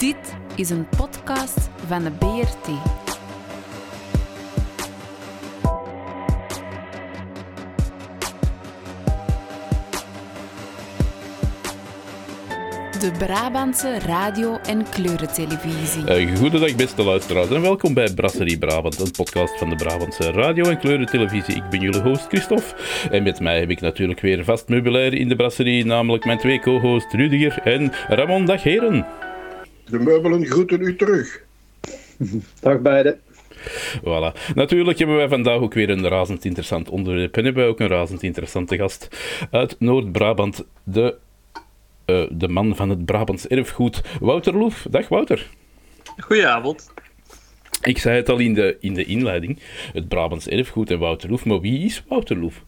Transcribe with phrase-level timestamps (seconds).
[0.00, 2.66] Dit is een podcast van de BRT.
[13.00, 16.20] De Brabantse radio- en kleurentelevisie.
[16.20, 20.64] Uh, goedendag beste luisteraars en welkom bij Brasserie Brabant, een podcast van de Brabantse radio-
[20.64, 21.54] en kleurentelevisie.
[21.54, 22.74] Ik ben jullie host Christophe
[23.10, 26.60] en met mij heb ik natuurlijk weer vast meubilair in de brasserie, namelijk mijn twee
[26.60, 28.44] co-hosts Rudiger en Ramon.
[28.44, 29.06] Dag heren.
[29.90, 31.42] De meubelen groeten u terug.
[32.60, 33.20] Dag beiden.
[33.98, 34.54] Voilà.
[34.54, 37.88] Natuurlijk hebben wij vandaag ook weer een razend interessant onderwerp en hebben wij ook een
[37.88, 39.08] razend interessante gast
[39.50, 41.16] uit Noord-Brabant, de
[42.10, 44.86] uh, de man van het Brabants erfgoed, Wouter Loef.
[44.90, 45.46] Dag Wouter.
[46.16, 46.92] Goedenavond.
[47.82, 49.58] Ik zei het al in de, in de inleiding,
[49.92, 52.64] het Brabants erfgoed en Wouter Loef, maar wie is Wouter Loef?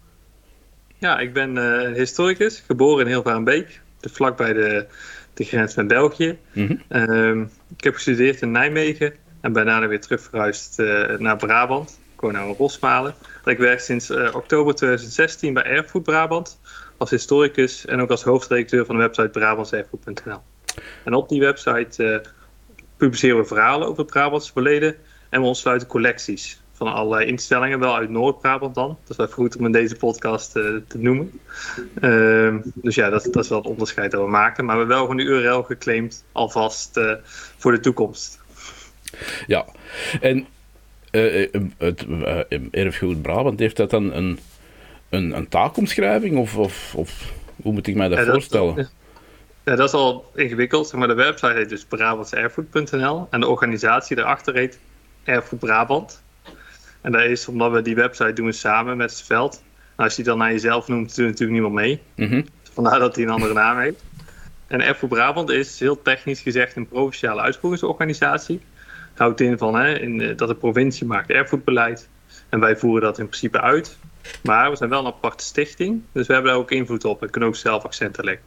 [0.99, 4.87] Ja, ik ben uh, historicus, geboren in Hilvarenbeek, dus vlakbij de,
[5.35, 6.39] de grens met België.
[6.53, 7.37] Mm -hmm.
[7.37, 12.01] uh, ik heb gestudeerd in Nijmegen en ben daarna weer terug verhuisd uh, naar Brabant.
[12.15, 13.15] Ik woon nu in Rosmalen.
[13.45, 16.59] Ik werk sinds oktober 2016 bij Erfgoed Brabant
[16.97, 20.41] als historicus en ook als hoofdredacteur van de website brabantserfgoed.nl.
[21.05, 22.19] En op die website uh,
[22.97, 24.97] publiceren we verhalen over het Brabantse verleden
[25.29, 28.89] en we ontsluiten collecties van allerlei instellingen, wel uit Noord-Brabant dan.
[28.89, 31.41] Dat is wel goed om in deze podcast uh, te noemen.
[32.01, 34.65] Uh, dus ja, dat, dat, is wel het onderscheid dat we maken.
[34.65, 37.13] Maar we hebben wel gewoon de URL geclaimd alvast uh,
[37.57, 38.41] voor de toekomst.
[39.47, 39.65] Ja,
[40.21, 40.47] en
[41.79, 42.07] het
[42.71, 44.39] erfgoed Brabant heeft dat dan een
[45.13, 46.37] een, een taakomschrijving?
[46.37, 48.89] Of, of, of, hoe moet ik mij dat ja, voorstellen?
[49.65, 50.93] Ja, dat is al ingewikkeld.
[50.93, 54.79] Maar de website heet dus brabantserfgoed.nl en de organisatie daarachter heet
[55.25, 56.23] Erfgoed Brabant.
[57.03, 59.63] En dat is omdat we die website doen we samen met het veld.
[59.97, 62.01] En als je die dan naar jezelf noemt, doet natuurlijk niemand mee.
[62.17, 62.45] Mm -hmm.
[62.73, 64.05] Vandaar dat hij een andere naam heeft.
[64.67, 68.61] En Erfgoed Brabant is heel technisch gezegd een provinciale uitvoeringsorganisatie.
[69.15, 72.09] Houdt in van hè, in, dat de provincie maakt erfgoedbeleid.
[72.49, 73.99] En wij voeren dat in principe uit.
[74.43, 77.31] Maar we zijn wel een aparte stichting, dus we hebben daar ook invloed op en
[77.31, 78.45] kunnen ook zelf accenten leggen.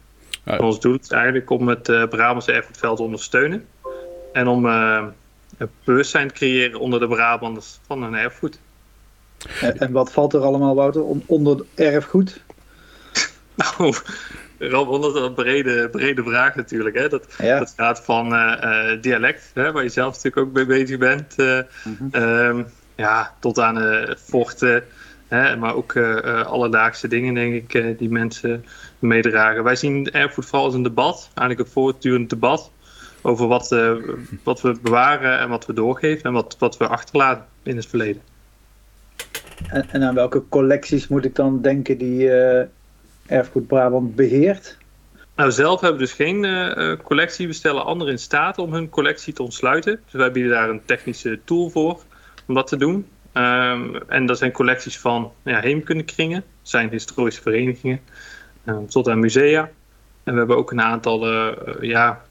[0.58, 3.66] Ons doel is eigenlijk om het uh, Brabantse erfgoedveld te ondersteunen
[4.32, 5.14] en om uh, het
[5.84, 8.58] bewustzijn creëren onder de Brabanders van hun erfgoed.
[9.60, 12.40] En, en wat valt er allemaal, Wouter, onder erfgoed?
[13.56, 13.94] nou,
[14.58, 16.96] Rob, dat is een brede, brede vraag natuurlijk.
[16.96, 17.08] Hè?
[17.08, 17.58] Dat, ja.
[17.58, 21.66] dat gaat van uh, dialect, hè, waar je zelf natuurlijk ook mee bezig bent, mm
[21.82, 22.22] -hmm.
[22.22, 24.84] um, ja, tot aan vochten.
[25.28, 28.64] Hè, maar ook uh, uh, alledaagse dingen, denk ik, uh, die mensen
[28.98, 29.64] meedragen.
[29.64, 32.70] Wij zien erfgoed vooral als een debat, eigenlijk een voortdurend debat
[33.26, 33.76] over wat,
[34.42, 38.22] wat we bewaren en wat we doorgeven en wat, wat we achterlaten in het verleden.
[39.68, 42.30] En, en aan welke collecties moet ik dan denken die
[43.26, 44.76] Erfgoed Brabant beheert?
[45.36, 46.46] Nou, zelf hebben we dus geen
[47.02, 47.46] collectie.
[47.46, 50.00] We stellen anderen in staat om hun collectie te ontsluiten.
[50.04, 52.02] Dus wij bieden daar een technische tool voor
[52.46, 53.06] om dat te doen.
[53.36, 58.00] Um, en dat zijn collecties van ja, heemkundekringen, zijn historische verenigingen,
[58.64, 59.70] um, tot aan musea.
[60.24, 62.24] En we hebben ook een aantal, uh, ja,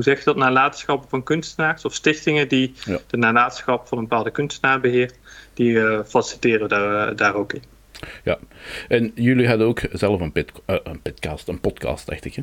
[0.00, 2.98] hoe zeg je dat, nalatenschappen van kunstenaars of stichtingen die ja.
[3.06, 5.18] de nalatenschap van een bepaalde kunstenaar beheert,
[5.54, 7.62] die uh, faciliteren daar, daar ook in.
[8.24, 8.38] Ja,
[8.88, 12.42] en jullie hadden ook zelf een, pit, uh, een podcast, een podcast, dacht ik, hè?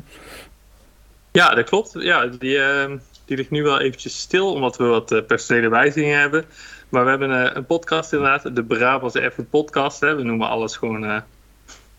[1.32, 1.92] Ja, dat klopt.
[1.92, 2.92] Ja, die, uh,
[3.24, 6.44] die ligt nu wel eventjes stil, omdat we wat personele wijzigingen hebben.
[6.88, 10.00] Maar we hebben een, een podcast inderdaad, de Brabantse Erfgoed podcast.
[10.00, 10.14] Hè.
[10.14, 11.22] We noemen alles gewoon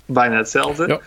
[0.05, 0.87] bijna hetzelfde.
[0.87, 0.99] Ja.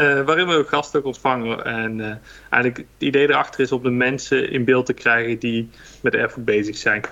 [0.00, 1.64] Uh, waarin we ook gasten ook ontvangen.
[1.64, 2.06] En uh,
[2.50, 5.70] eigenlijk het idee erachter is om de mensen in beeld te krijgen die
[6.00, 7.02] met erfgoed bezig zijn.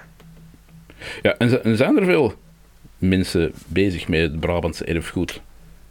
[1.22, 2.34] Ja, en zijn er veel
[2.98, 5.40] mensen bezig met het Brabantse erfgoed?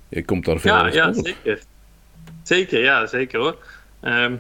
[0.10, 1.60] Je komt daar veel Ja, ja zeker.
[2.44, 3.58] Zeker, ja, zeker hoor.
[4.02, 4.40] Um,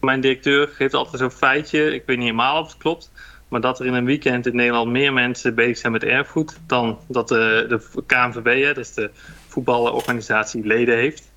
[0.00, 3.10] mijn directeur geeft altijd zo'n feitje, ik weet niet helemaal of het klopt,
[3.48, 6.98] maar dat er in een weekend in Nederland meer mensen bezig zijn met erfgoed dan
[7.08, 9.10] dat de, de KNVB, hè, dat is de
[9.48, 11.30] voetbalorganisatie, leden heeft.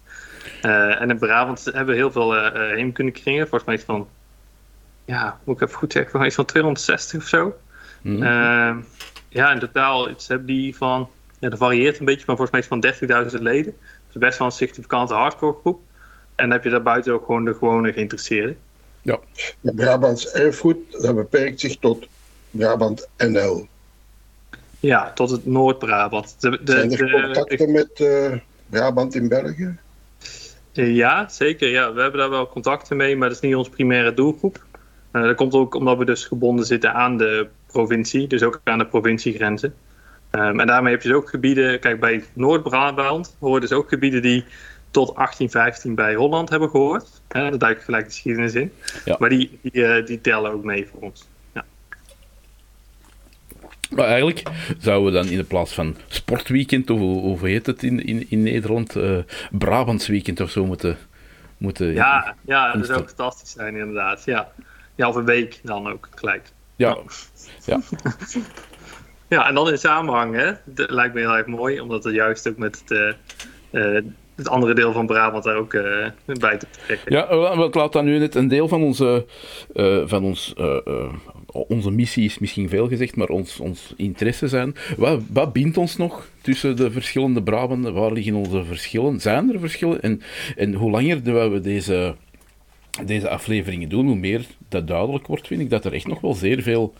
[0.66, 4.08] Uh, en in Brabant hebben we heel veel uh, heemkundekringen, volgens mij iets van,
[5.06, 7.56] ja, moet ik even goed zeggen, iets van 260 of zo.
[8.02, 8.24] Mm.
[8.24, 8.76] Uh,
[9.30, 11.10] ja, in totaal iets hebben die van,
[11.40, 13.76] ja, dat varieert een beetje, maar volgens mij iets van 30.000 leden.
[14.08, 15.80] Dus best wel een significante hardcore groep.
[16.36, 18.58] En dan heb je daarbuiten ook gewoon de gewone geïnteresseerden.
[19.02, 19.20] Ja.
[19.62, 22.08] De Brabants erfgoed, dat beperkt zich tot
[22.50, 23.68] Brabant NL.
[24.80, 26.36] Ja, tot het Noord-Brabant.
[26.38, 28.38] Zijn er contacten de, met uh,
[28.70, 29.78] Brabant in België?
[30.74, 31.70] Ja, zeker.
[31.70, 31.94] Ja.
[31.94, 34.66] We hebben daar wel contacten mee, maar dat is niet onze primaire doelgroep.
[35.14, 38.78] Uh, dat komt ook omdat we dus gebonden zitten aan de provincie, dus ook aan
[38.78, 39.74] de provinciegrenzen.
[40.32, 44.22] Um, en daarmee heb je dus ook gebieden, kijk bij Noord-Brabant horen dus ook gebieden
[44.22, 44.46] die
[44.92, 47.22] tot 1815 bij Holland hebben gehoord.
[47.28, 48.72] Hè, daar duik ik gelijk de geschiedenis in.
[49.06, 49.16] Ja.
[49.20, 51.30] Maar die, die, eh, die tellen ook mee voor ons.
[53.96, 54.50] Maar eigenlijk
[54.80, 58.44] zouden we dan in de plaats van sportweekend, of hoe heet het in, in, in
[58.44, 59.18] Nederland, eh
[59.52, 60.98] Brabantsweekend of zo moeten...
[61.58, 64.24] moeten Ja, ja, dat zou fantastisch zijn inderdaad.
[64.26, 64.52] Ja.
[64.96, 66.52] ja, of een week dan ook gelijk.
[66.76, 66.98] ja.
[67.66, 67.80] ja.
[69.32, 70.52] Ja, en dan in samenhang, hè.
[70.64, 72.92] Dat lijkt me heel erg mooi, omdat het juist ook met het,
[73.72, 74.04] eh, eh,
[74.44, 77.14] het andere deel van Brabant daar ook eh, bij te betrekken.
[77.14, 79.26] Ja, wel, ik laat dat nu net een deel van onze,
[79.74, 81.14] eh, van ons, eh, eh,
[81.46, 84.76] onze missie is misschien veel gezegd, maar ons, ons interesse zijn.
[84.98, 87.94] Wat, wat bindt ons nog tussen de verschillende Brabanten?
[87.94, 89.20] Waar liggen onze verschillen?
[89.20, 90.02] Zijn er verschillen?
[90.02, 90.22] En,
[90.56, 92.16] en hoe langer we deze,
[93.06, 96.34] deze afleveringen doen, hoe meer dat duidelijk wordt, vind ik dat er echt nog wel
[96.34, 96.94] zeer veel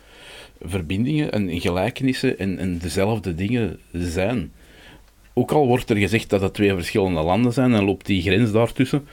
[0.62, 4.52] verbindingen en gelijkenissen en, en dezelfde dingen zijn.
[5.34, 8.52] Ook al wordt er gezegd dat het twee verschillende landen zijn en loopt die grens
[8.52, 9.08] daartussen,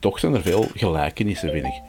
[0.00, 1.80] toch zijn er veel gelijkenissen, vind ik.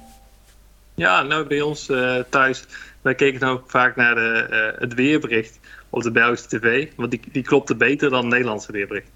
[0.96, 2.66] Ja, nou bij ons eh, thuis,
[3.02, 5.60] wij keken dan ook vaak naar de, eh, het weerbericht
[5.90, 6.88] op de Belgische tv.
[6.96, 9.10] Want die, die klopte beter dan het Nederlandse weerbericht.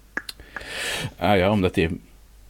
[1.18, 2.00] Ah ja, omdat die,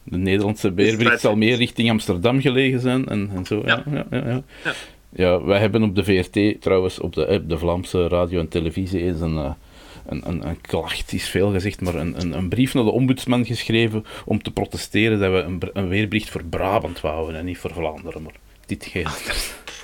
[0.03, 3.61] de Nederlandse weerbericht zal meer richting Amsterdam gelegen zijn en, en zo.
[3.65, 3.83] Ja.
[3.91, 4.05] Ja.
[4.09, 4.73] Ja, ja, ja.
[5.09, 5.43] Ja.
[5.43, 9.21] Wij hebben op de VRT, trouwens, op de, op de Vlaamse radio en televisie eens
[9.21, 9.51] een, eh,
[10.05, 13.45] een, een, een klacht, is veel gezegd, maar een, een, een brief naar de ombudsman
[13.45, 18.21] geschreven om te protesteren dat we een, weerbericht voor Brabant wouden en niet voor Vlaanderen,
[18.21, 18.35] maar
[18.65, 19.07] dit geen.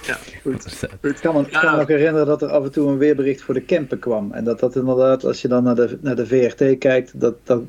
[0.06, 0.88] Ja, Goed.
[1.01, 3.42] Ik kan me, ik kan me nog herinneren dat er af en toe een weerbericht
[3.42, 4.31] voor de campen kwam.
[4.31, 7.62] En dat dat inderdaad, als je dan naar de, naar de VRT kijkt, dat, dat,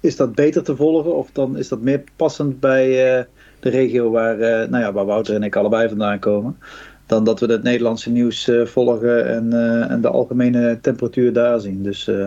[0.00, 1.16] is dat beter te volgen?
[1.16, 3.24] Of dan is dat meer passend bij eh,
[3.60, 6.58] de regio waar, eh, nou ja, waar Wouter en ik allebei vandaan komen?
[7.06, 11.60] Dan dat we het Nederlandse nieuws eh, volgen en, eh, en de algemene temperatuur daar
[11.60, 11.82] zien.
[11.82, 12.24] Dus, eh,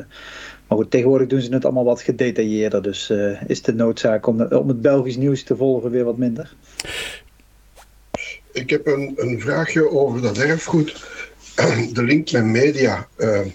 [0.67, 2.81] maar goed, tegenwoordig doen ze het allemaal wat gedetailleerder.
[2.83, 6.53] Dus eh, is de noodzaak om, om het Belgisch nieuws te volgen weer wat minder.
[8.51, 11.05] Ik heb een, een vraagje over dat erfgoed.
[11.93, 13.07] De link met media.
[13.15, 13.45] Eh,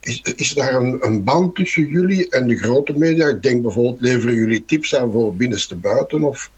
[0.00, 3.28] is, is daar een, een band tussen jullie en de grote media?
[3.28, 6.22] Ik denk bijvoorbeeld, leveren jullie tips aan voor binnenste buiten?
[6.22, 6.50] Of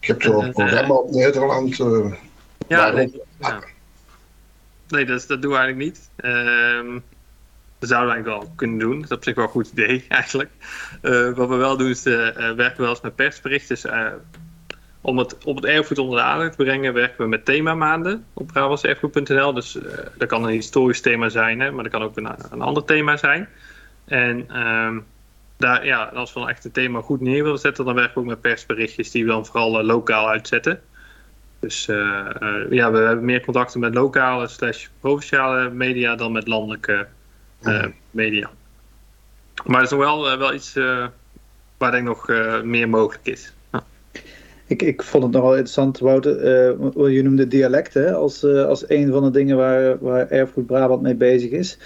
[0.00, 1.80] je hebt zo'n programma op Nederland.
[1.80, 2.12] eh,
[2.68, 3.62] ja, nee, ja.
[4.88, 6.10] nee dat, dat doen we eigenlijk niet.
[6.16, 6.98] Ehm,
[7.78, 9.00] dat zouden we eigenlijk wel kunnen doen.
[9.00, 10.50] Dat is op zich wel een goed idee eigenlijk.
[11.02, 13.74] Eh, wat we wel doen is eh, werken we wel eens met persberichten.
[13.74, 13.86] Dus,
[15.00, 18.46] om het op het erfgoed onder de aandacht te brengen, werken we met themamaanden op
[18.46, 19.52] brabantserfgoed.nl.
[19.52, 19.78] Dus
[20.18, 23.16] dat kan een historisch thema zijn, hè, maar dat kan ook een, een ander thema
[23.16, 23.48] zijn.
[24.04, 24.98] En ehm,
[25.56, 28.20] daar, ja, als we dan echt het thema goed neer willen zetten, dan werken we
[28.20, 30.80] ook met persberichtjes die we dan vooral lokaal uitzetten.
[31.60, 31.96] Dus eh,
[32.40, 37.06] eh, ja, we hebben meer contacten met lokale slash provinciale media dan met landelijke
[37.62, 38.50] eh, media.
[39.64, 41.06] Maar het is wel, wel iets eh,
[41.78, 43.52] waar denk ik nog eh, meer mogelijk is.
[43.72, 43.84] Ja.
[44.66, 46.36] Ik, ik vond het nogal interessant, Wouter.
[46.38, 50.66] eh, je noemde dialect hè, als, eh, als een van de dingen waar, waar Erfgoed
[50.66, 51.78] Brabant mee bezig is.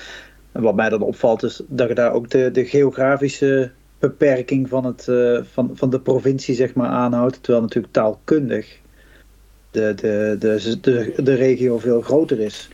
[0.53, 4.85] En wat mij dan opvalt is dat je daar ook de, de geografische beperking van,
[4.85, 7.43] het, eh, van, van de provincie zeg maar, aanhoudt.
[7.43, 8.80] Terwijl natuurlijk taalkundig
[9.71, 10.37] de, de,
[10.81, 12.69] de, de, regio veel groter is.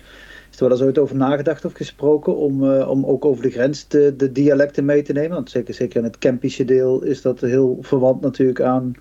[0.51, 3.51] Is er wel eens ooit over nagedacht of gesproken om, eh, om ook over de
[3.51, 5.31] grens de, de dialecten mee te nemen?
[5.31, 8.95] Want zeker, zeker in het Kempische deel is dat heel verwant natuurlijk aan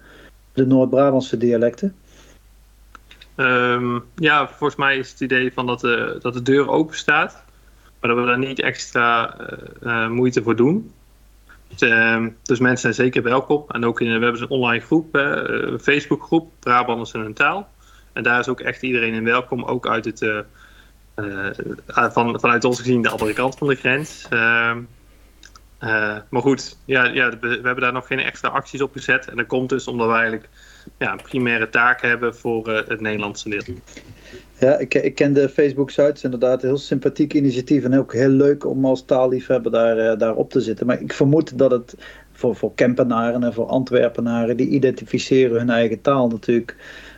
[0.53, 1.96] de Noord-Brabantse dialecten.
[3.36, 7.43] Ehm, ja, volgens mij is het idee van dat de, dat de deur open staat,
[8.00, 10.91] maar dat we daar niet extra eh, eh, moeite voor doen.
[11.67, 11.89] Dus,
[12.43, 13.65] dus mensen zijn zeker welkom.
[13.67, 17.70] En ook in, we hebben een online groep, eh, een Facebookgroep, Brabanders en hun taal.
[18.15, 20.39] En daar is ook echt iedereen in welkom, ook uit het, eh,
[21.15, 24.25] eh, van, vanuit ons gezien de andere kant van de grens.
[24.29, 24.79] Ehm,
[25.77, 29.27] eh, maar goed, ja, ja, we, hebben daar nog geen extra acties op gezet.
[29.27, 30.50] En dat komt dus omdat we eigenlijk
[30.98, 33.63] ja, primaire taak hebben voor het Nederlandse deel.
[34.60, 36.63] Ja, ik, ik ken de Facebook-sites inderdaad.
[36.63, 40.62] Een heel sympathiek initiatief en ook heel leuk om als taalliefhebber daar, daar op te
[40.62, 40.86] zitten.
[40.86, 41.95] Maar ik vermoed dat het
[42.31, 46.75] voor, voor Kempenaren en voor Antwerpenaren, die identificeren hun eigen taal natuurlijk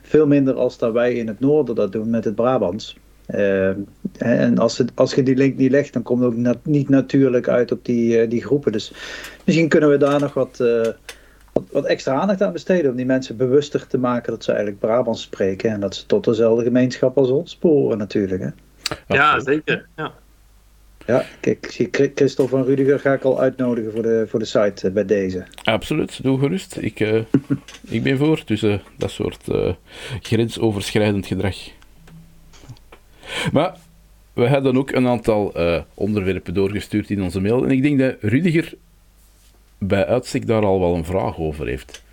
[0.07, 2.97] veel minder als dat wij in het noorden dat doen met het Brabants.
[3.25, 3.69] Eh,
[4.17, 6.89] en als, het, als je die link niet legt, dan komt het ook nat- niet
[6.89, 8.71] natuurlijk uit op die, eh, die groepen.
[8.71, 8.93] Dus
[9.45, 10.87] misschien kunnen we daar nog wat, eh,
[11.53, 12.91] wat, wat extra aandacht aan besteden.
[12.91, 15.69] Om die mensen bewuster te maken dat ze eigenlijk Brabants spreken.
[15.71, 18.41] En dat ze tot dezelfde gemeenschap als ons behoren natuurlijk.
[18.41, 18.49] Hè?
[19.07, 19.87] Ja, zeker.
[19.95, 20.13] Ja.
[21.07, 24.39] Ja, kijk, ik zie Chri- Christophe en Rudiger ga ik al uitnodigen voor de, voor
[24.39, 25.45] de site eh, bij deze.
[25.63, 26.77] Absoluut, doe gerust.
[26.79, 27.21] Ik, eh,
[27.97, 29.73] ik ben voor, dus eh, dat soort eh,
[30.21, 31.55] grensoverschrijdend gedrag.
[33.51, 33.75] Maar
[34.33, 37.63] we hadden ook een aantal eh, onderwerpen doorgestuurd in onze mail.
[37.63, 38.73] En ik denk dat Rudiger
[39.77, 42.03] bij uitstek daar al wel een vraag over heeft.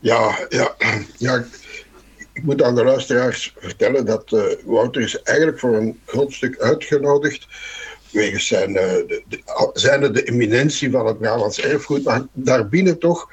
[0.00, 0.74] Ja, ja,
[1.18, 1.44] ja
[2.38, 6.58] ik moet aan de luisteraars vertellen dat uh, Wouter is eigenlijk voor een groot stuk
[6.58, 7.46] uitgenodigd.
[8.10, 13.30] Wegens zijn, uh, de, de, zijn de eminentie van het Brabants erfgoed, maar daarbinnen toch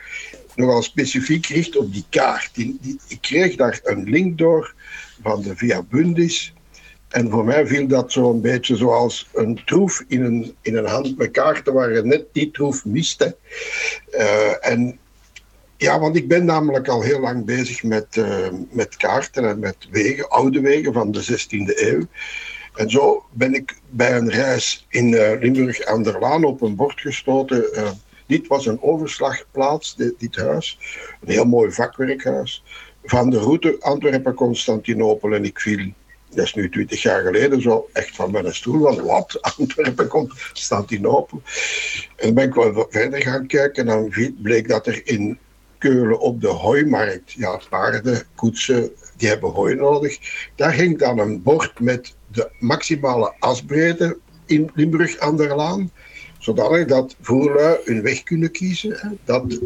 [0.55, 2.49] nogal specifiek gericht op die kaart.
[2.53, 4.73] Die, ik kreeg daar een link door
[5.21, 6.53] van de Via Bundis.
[7.07, 11.17] En voor mij viel dat zo'n beetje zoals een troef in een, in een hand
[11.17, 13.35] met kaarten waar je net die troef miste.
[14.11, 14.99] Uh, en
[15.85, 19.75] ja, want ik ben namelijk al heel lang bezig met, uh, met kaarten en met
[19.89, 22.05] wegen, oude wegen van de 16e eeuw.
[22.73, 26.75] En zo ben ik bij een reis in uh, Limburg aan der Laan op een
[26.75, 27.65] bord gestoten.
[27.73, 27.89] Uh,
[28.25, 30.79] dit was een overslagplaats, dit, dit, huis.
[31.21, 32.63] Een heel mooi vakwerkhuis.
[33.03, 35.33] Van de route Antwerpen-Constantinopel.
[35.33, 35.91] En ik viel,
[36.29, 38.81] dat is nu 20 jaar geleden, zo echt van mijn stoel.
[38.81, 39.41] Van wat?
[39.57, 41.41] Antwerpen-Constantinopel.
[42.15, 43.87] En dan ben ik wel verder gaan kijken.
[43.87, 45.39] En dan bleek dat er in
[46.19, 47.31] Op de hooimarkt.
[47.31, 50.17] Ja, paarden, koetsen, die hebben hooi nodig.
[50.55, 55.91] Daar ging dan een bord met de maximale asbreedte in Limburg aan de Laan.
[56.39, 59.19] Zodanig dat voerlui hun weg kunnen kiezen.
[59.23, 59.59] Dat,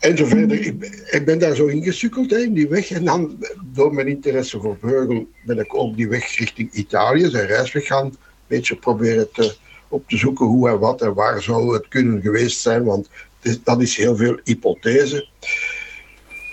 [0.00, 0.66] en verder.
[0.66, 2.90] Ik, ik ben daar zo ingesukkeld in die weg.
[2.90, 7.46] En dan, door mijn interesse voor Beugel, ben ik ook die weg richting Italië, zijn
[7.46, 8.16] reisweg gaan, een
[8.46, 9.56] beetje proberen te,
[9.88, 12.84] op te zoeken hoe en wat en waar zou het kunnen geweest zijn.
[12.84, 13.08] Want
[13.64, 15.28] dat is heel veel hypothese.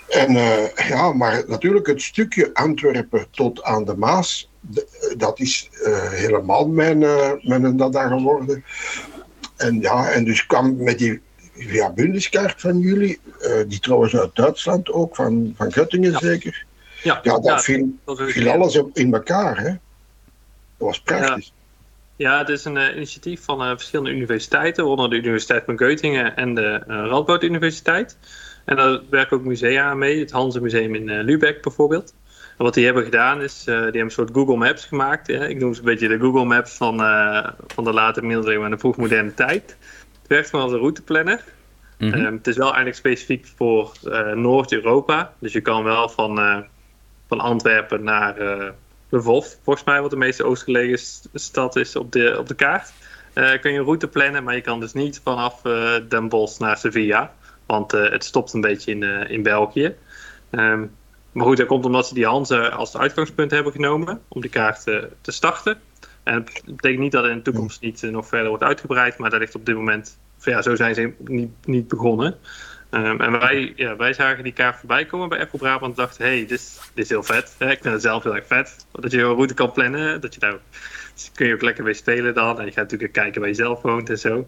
[0.08, 4.50] En uh, ja, maar natuurlijk het stukje Antwerpen tot aan de Maas,
[5.18, 8.64] dat is uh, helemaal mijn, uh, mijn dada geworden.
[9.56, 11.22] En ja, en dus kwam met die
[11.54, 13.20] ja, Bundeskaart van jullie,
[13.68, 16.20] die trouwens uit Duitsland ook, van, van Göttingen ja.
[16.20, 16.66] zeker.
[17.04, 19.58] Ja, ja dat ja, viel, dat viel alles in elkaar.
[19.60, 19.70] Hè?
[19.70, 21.50] Dat was prachtig.
[22.18, 26.36] Ja, het is een uh, initiatief van uh, verschillende universiteiten, waaronder de Universiteit van Göttingen
[26.36, 28.18] en de uh, Radboud Universiteit.
[28.66, 32.14] En daar werken ook musea aan mee, het Hanse Museum in Lübeck bijvoorbeeld.
[32.58, 35.30] En wat die hebben gedaan is, die hebben een soort Google Maps gemaakt.
[35.30, 36.98] Ik noem ze een beetje de Google Maps van,
[37.68, 39.78] van de late middeleeuwen en de vroegmoderne tijd.
[40.20, 41.44] Het werkt gewoon als een routeplanner.
[41.98, 42.26] Mm -hmm.
[42.26, 43.92] um, het is wel eigenlijk specifiek voor
[44.36, 45.34] Noord-Europa.
[45.40, 46.66] Dus je kan wel van,
[47.28, 48.36] van Antwerpen naar
[49.10, 51.00] Lvov, volgens mij wat de meeste oostgelegen
[51.34, 52.94] stad is op de, op de kaart.
[53.34, 56.60] Uh, kun je een route plannen, maar je kan dus niet vanaf uh, Den Bosch
[56.60, 57.34] naar Sevilla.
[57.66, 59.96] Want uh, het stopt een beetje in, in België.
[60.52, 60.96] Um,
[61.32, 64.84] maar goed, dat komt omdat ze die Hanze als uitgangspunt hebben genomen om die kaart
[65.22, 65.78] te starten.
[66.24, 69.30] En het betekent niet dat het in de toekomst niet nog verder wordt uitgebreid, maar
[69.30, 72.38] dat ligt op dit moment, ja, zo zijn ze niet, niet begonnen.
[72.92, 76.26] Um, en wij, ja, wij zagen die kaart voorbij komen bij Apple Brabant en dachten,
[76.26, 77.56] hey, dit is, dit is heel vet.
[77.60, 78.86] ik vind het zelf heel erg vet.
[78.92, 80.58] Dat je een route kan plannen, dat je daar
[81.14, 82.60] dus kun je ook lekker mee spelen dan.
[82.60, 84.46] En je gaat natuurlijk kijken waar je zelf woont en zo.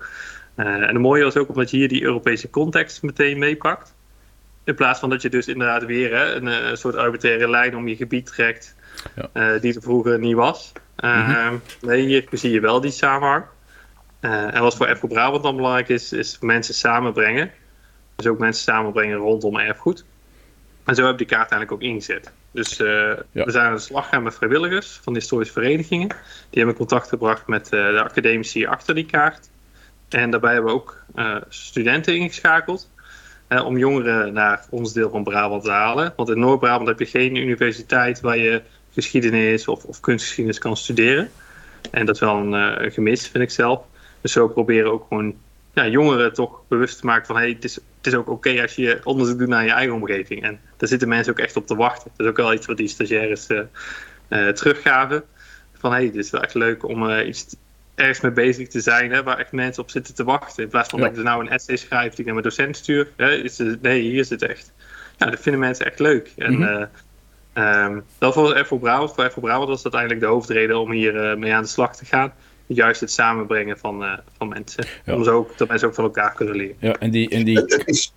[0.55, 3.95] Uh, en het mooie was ook omdat je hier die Europese context meteen meepakt.
[4.63, 7.87] In plaats van dat je dus inderdaad weer hè, een, een, soort arbitraire lijn om
[7.87, 8.75] je gebied trekt,
[9.15, 9.53] ja.
[9.53, 10.71] uh, die er vroeger niet was.
[11.03, 11.61] Uh, mm -hmm.
[11.81, 13.43] Nee, hier zie je wel die samenhang.
[14.19, 17.51] en wat voor Apple Brabant dan belangrijk is, is mensen samenbrengen.
[18.19, 20.05] Dus ook mensen samenbrengen rondom erfgoed.
[20.83, 22.31] En zo hebben die kaart eigenlijk ook ingezet.
[22.51, 22.87] Dus uh,
[23.31, 23.45] ja.
[23.45, 26.07] we zijn aan de slag gaan met vrijwilligers van de historische verenigingen.
[26.49, 29.49] Die hebben contact gebracht met uh, de academici achter die kaart.
[30.09, 32.89] En daarbij hebben we ook uh, studenten ingeschakeld.
[33.65, 36.13] om jongeren naar ons deel van Brabant te halen.
[36.15, 38.61] Want in Noord-Brabant heb je geen universiteit waar je
[38.93, 41.29] geschiedenis of, of kunstgeschiedenis kan studeren.
[41.91, 43.81] En dat is wel een gemis, vind ik zelf.
[44.21, 45.35] Dus zo proberen ook gewoon
[45.73, 48.75] ja, jongeren toch bewust te maken van hey, het, is, het is ook oké als
[48.75, 50.43] je onderzoek doet naar je eigen omgeving.
[50.43, 52.11] En daar zitten mensen ook echt op te wachten.
[52.15, 53.59] Dat is ook wel iets wat die stagiaires uh,
[54.29, 55.23] uh, teruggaven.
[55.73, 57.55] Van hey, het is wel echt leuk om uh, iets
[57.95, 60.63] ergens mee bezig te zijn hè, waar echt mensen op zitten te wachten.
[60.63, 61.05] In plaats van ja.
[61.05, 63.11] dat ik er nou een essay schrijf die ik naar mijn docent stuur.
[63.15, 64.73] Hè, is het, nee, hier het echt.
[65.17, 66.33] Ja, dat vinden mensen echt leuk.
[66.37, 67.63] En mm -hmm.
[67.63, 69.13] um, dat was voor Brabant.
[69.13, 72.05] Voor F Brabant was dat eigenlijk de hoofdreden om hier mee aan de slag te
[72.05, 72.33] gaan
[72.75, 74.85] juist het samenbrengen van, uh, van mensen.
[75.05, 75.15] Ja.
[75.15, 76.75] Om zo ook, dat mensen ook van elkaar kunnen leren.
[76.79, 77.65] Ja, en die, en die,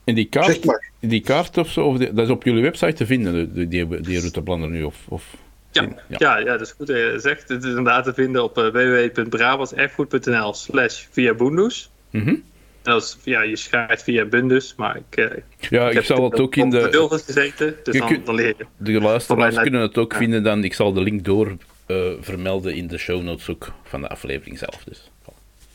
[0.04, 3.06] en die, kaart, die kaart of zo, of die, dat is op jullie website te
[3.06, 4.82] vinden, die, die, die routeplanner nu?
[4.82, 5.37] Of, of,
[5.71, 6.16] ja, ja.
[6.18, 7.49] Ja, ja, dat is goed je zegt.
[7.49, 11.90] Het is inderdaad te vinden op uh, www.brabantserfgoed.nl slash via Bundus.
[12.11, 12.42] Mm -hmm.
[12.82, 15.30] Dat is, ja, je schrijft via Bundus, maar ik, uh,
[15.71, 16.88] ja, ik, ik zal het ook in de...
[16.88, 18.66] de gezeten, dus dan, dan leer je.
[18.76, 20.18] De luisteraars kunnen het ook ja.
[20.18, 20.64] vinden dan.
[20.64, 21.56] Ik zal de link door
[21.92, 24.84] uh, vermelden in de show notes ook van de aflevering zelf.
[24.84, 25.11] Dus.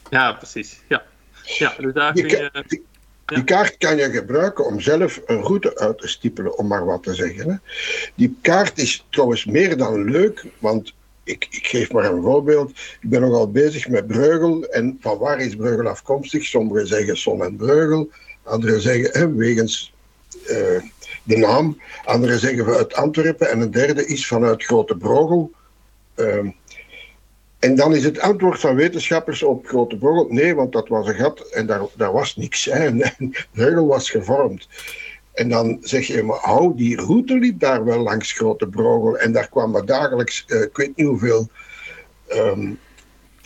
[0.10, 0.82] Ja, precies.
[0.88, 1.04] Ja.
[1.44, 2.86] Ja, dus daar die, kun je, die,
[3.26, 7.04] die, kaart kan je gebruiken om zelf een route uit te stippelen, om maar wat
[7.04, 7.50] te zeggen.
[7.50, 7.56] Hè.
[8.16, 10.94] Die kaart is trouwens meer dan leuk, want
[11.24, 12.70] ik, ik, geef maar een voorbeeld.
[13.02, 14.64] Ik ben nogal bezig met Breugel.
[14.64, 16.46] En van waar is Breugel afkomstig?
[16.46, 18.10] Sommigen zeggen Son en Breugel.
[18.44, 19.94] Anderen zeggen hè, wegens
[20.50, 20.82] uh,
[21.24, 21.82] de naam.
[22.06, 23.50] Anderen zeggen vanuit Antwerpen.
[23.50, 25.52] En een derde is vanuit Grote Brogel.
[26.18, 26.50] Uh,
[27.60, 31.16] en dan is het antwoord van wetenschappers op Grote Brogel: nee, want dat was een
[31.16, 32.66] gat en daar, daar was niks.
[32.66, 32.92] Hè.
[33.54, 34.68] Breugel was gevormd.
[35.34, 39.18] En dan zeg je, maar hou, die route liep daar wel langs Grote Brogel.
[39.18, 41.50] En daar kwamen dagelijks, uh, ik weet niet hoeveel,
[42.34, 42.80] um,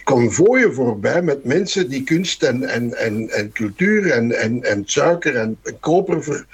[0.04, 5.36] konvooien voorbij met mensen die kunst en, en, en, en cultuur en, en, en suiker
[5.36, 6.46] en, en koper ver,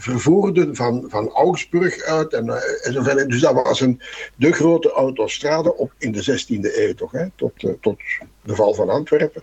[0.00, 3.28] vervoerden van, van Augsburg uit en, uh, en verder.
[3.28, 4.00] Dus dat was een,
[4.36, 8.00] de grote autostrade op, in de 16e eeuw toch, hè, tot, uh, tot
[8.42, 9.42] de val van Antwerpen.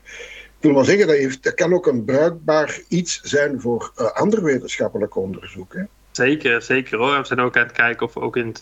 [0.58, 4.12] Ik wil maar zeggen, dat, heeft, dat kan ook een bruikbaar iets zijn voor uh,
[4.12, 5.74] ander wetenschappelijk onderzoek.
[5.74, 5.84] Hè.
[6.12, 7.18] Zeker, zeker hoor.
[7.18, 8.60] We zijn ook aan het kijken of we ook in het,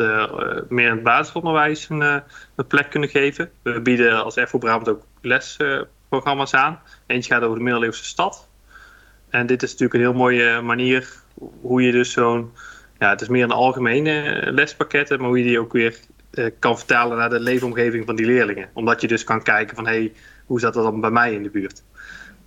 [0.69, 3.51] meer in het basisonderwijs een, een, plek kunnen geven.
[3.61, 6.79] We bieden als FO Brabant ook lesprogramma's aan.
[7.07, 8.47] Eentje gaat over de middeleeuwse stad.
[9.35, 11.13] En dit is natuurlijk een heel mooie manier
[11.61, 12.51] hoe je dus zo'n...
[12.99, 15.99] Ja, het is meer een algemene lespakket, maar hoe je die ook weer
[16.59, 18.69] kan vertalen naar de leefomgeving van die leerlingen.
[18.73, 19.87] Omdat je dus kan kijken van...
[19.87, 20.13] Hey,
[20.45, 21.83] hoe zat dat dan bij mij in de buurt?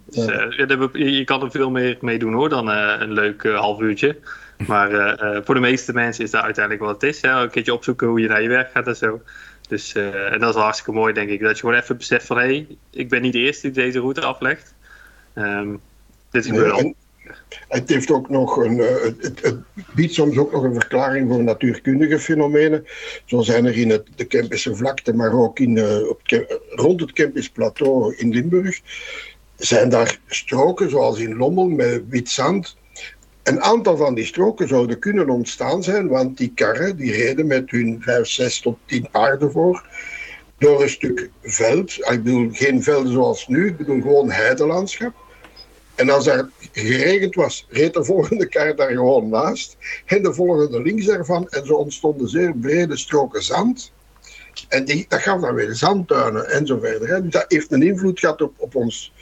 [0.04, 3.58] Dus, uh, je kan er veel meer mee doen hoor dan uh, een leuk uh,
[3.58, 4.16] half uurtje.
[4.66, 7.22] Maar voor de meeste mensen is dat uiteindelijk wat het is.
[7.22, 7.30] Hè?
[7.30, 9.22] Een keertje opzoeken hoe je naar je werk gaat en zo.
[9.68, 11.40] Dus, en dat is hartstikke mooi denk ik.
[11.40, 13.98] Dat je gewoon even beseft van hé, hey, ik ben niet de eerste die deze
[13.98, 14.74] route aflegt.
[15.34, 15.80] Um,
[16.30, 16.92] dit is.
[17.68, 19.56] Het, heeft ook nog een, het, het,
[19.94, 22.86] biedt soms ook nog een verklaring voor natuurkundige fenomenen.
[23.24, 26.20] Zo zijn er in het, de Kempische vlakte, maar ook in, op,
[26.70, 28.80] rond het Kempisch plateau in Limburg
[29.58, 32.76] zijn daar stroken, zoals in Lommel, met wit zand.
[33.42, 37.70] Een aantal van die stroken zouden kunnen ontstaan zijn, want die karren die reden met
[37.70, 39.86] hun 5, 6 tot 10 paarden voor
[40.58, 41.92] door een stuk veld.
[41.92, 45.14] Ik bedoel, geen velden zoals nu, ik bedoel gewoon heidelandschap.
[45.98, 49.76] En als er geregend was, reed de volgende kar daar gewoon naast.
[50.06, 51.48] En de volgende links daarvan.
[51.48, 53.92] En zo ontstonden zeer brede stroken zand.
[54.68, 57.08] En die, dat gaf dan weer zandtuinen en zo verder.
[57.08, 57.22] Hè.
[57.22, 59.12] Dus dat heeft een invloed gehad op, op ons,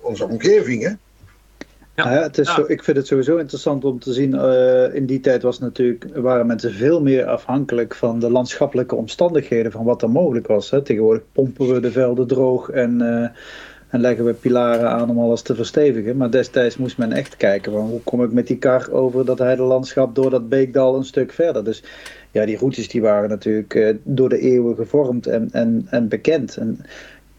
[0.00, 0.82] onze omgeving.
[0.82, 0.90] Hè.
[1.96, 2.12] Ja.
[2.12, 4.34] ja, het is Zo, ik vind het sowieso interessant om te zien.
[4.34, 9.72] Uh, in die tijd was natuurlijk, waren mensen veel meer afhankelijk van de landschappelijke omstandigheden,
[9.72, 10.70] van wat er mogelijk was.
[10.70, 10.82] Hè.
[10.82, 13.28] Tegenwoordig pompen we de velden droog en, uh,
[13.88, 16.16] en leggen we pilaren aan om alles te verstevigen.
[16.16, 19.38] Maar destijds moest men echt kijken van hoe kom ik met die kar over dat
[19.38, 21.64] heidelandschap door dat beekdal een stuk verder.
[21.64, 21.82] Dus
[22.30, 26.56] ja, die routes die waren natuurlijk uh, door de eeuwen gevormd en, en, en bekend.
[26.56, 26.80] En,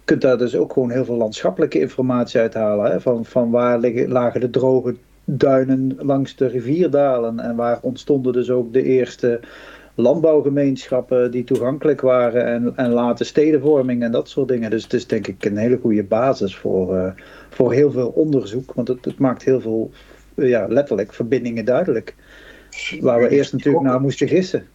[0.07, 2.91] kunt daar dus ook gewoon heel veel landschappelijke informatie uithalen.
[2.91, 3.01] Hè?
[3.01, 8.49] Van, van waar liggen, lagen de droge duinen langs de rivierdalen en waar ontstonden dus
[8.49, 9.39] ook de eerste
[9.97, 14.69] landbouwgemeenschappen die toegankelijk waren en, en later stedenvorming en dat soort dingen.
[14.69, 17.11] Dus het is denk ik een hele goede basis voor, uh,
[17.49, 19.91] voor heel veel onderzoek, want het, het maakt heel veel,
[20.35, 22.15] ja, letterlijk verbindingen duidelijk.
[22.99, 24.67] Waar we eerst natuurlijk naar moesten gissen.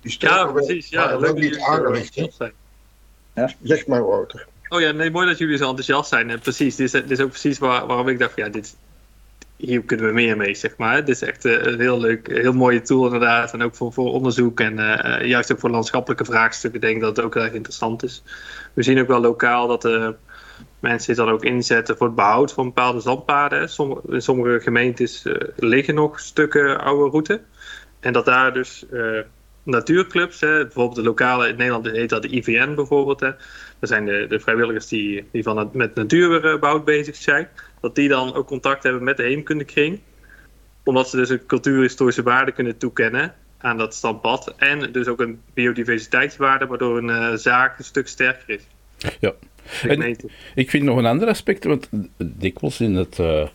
[0.00, 0.88] Ja, precies.
[0.88, 2.14] Ja, leuk niet aangelegd.
[3.34, 3.50] Ja.
[3.62, 4.46] Zeg maar, Wouter.
[4.68, 6.30] Oh ja, nee, mooi dat jullie zo enthousiast zijn.
[6.30, 8.76] En precies, dit is, dit is ook precies waar, waarom ik dacht, ja, dit,
[9.56, 11.04] hier kunnen we meer mee, zeg maar.
[11.04, 13.52] Dit is echt uh, een heel leuk, heel mooie tool inderdaad.
[13.52, 17.16] En ook voor, voor onderzoek en uh, juist ook voor landschappelijke vraagstukken denk ik dat
[17.16, 18.22] het ook erg interessant is.
[18.72, 19.82] We zien ook wel lokaal dat
[20.80, 23.60] mensen dit dan ook inzetten voor het behoud van bepaalde zandpaden.
[24.08, 25.24] In sommige gemeentes
[25.56, 27.40] liggen nog stukken oude route.
[28.00, 28.86] En dat daar dus
[29.66, 33.20] natuurclubs, hè, bijvoorbeeld de lokale, in Nederland heet dat de IVN bijvoorbeeld.
[33.20, 33.30] Hè.
[33.78, 37.48] Dat zijn de, de vrijwilligers die, die van het, met natuurbouw bezig zijn.
[37.86, 40.00] Dat die dan ook contact hebben met de heemkundekring.
[40.84, 44.54] Omdat ze dus een cultuurhistorische waarde kunnen toekennen aan dat standpad.
[44.56, 48.62] En dus ook een biodiversiteitswaarde, waardoor een uh, zaak een stuk sterker is.
[49.20, 49.34] Ja.
[49.82, 50.16] En
[50.54, 53.46] ik vind nog een ander aspect, want dikwijls in het, uh,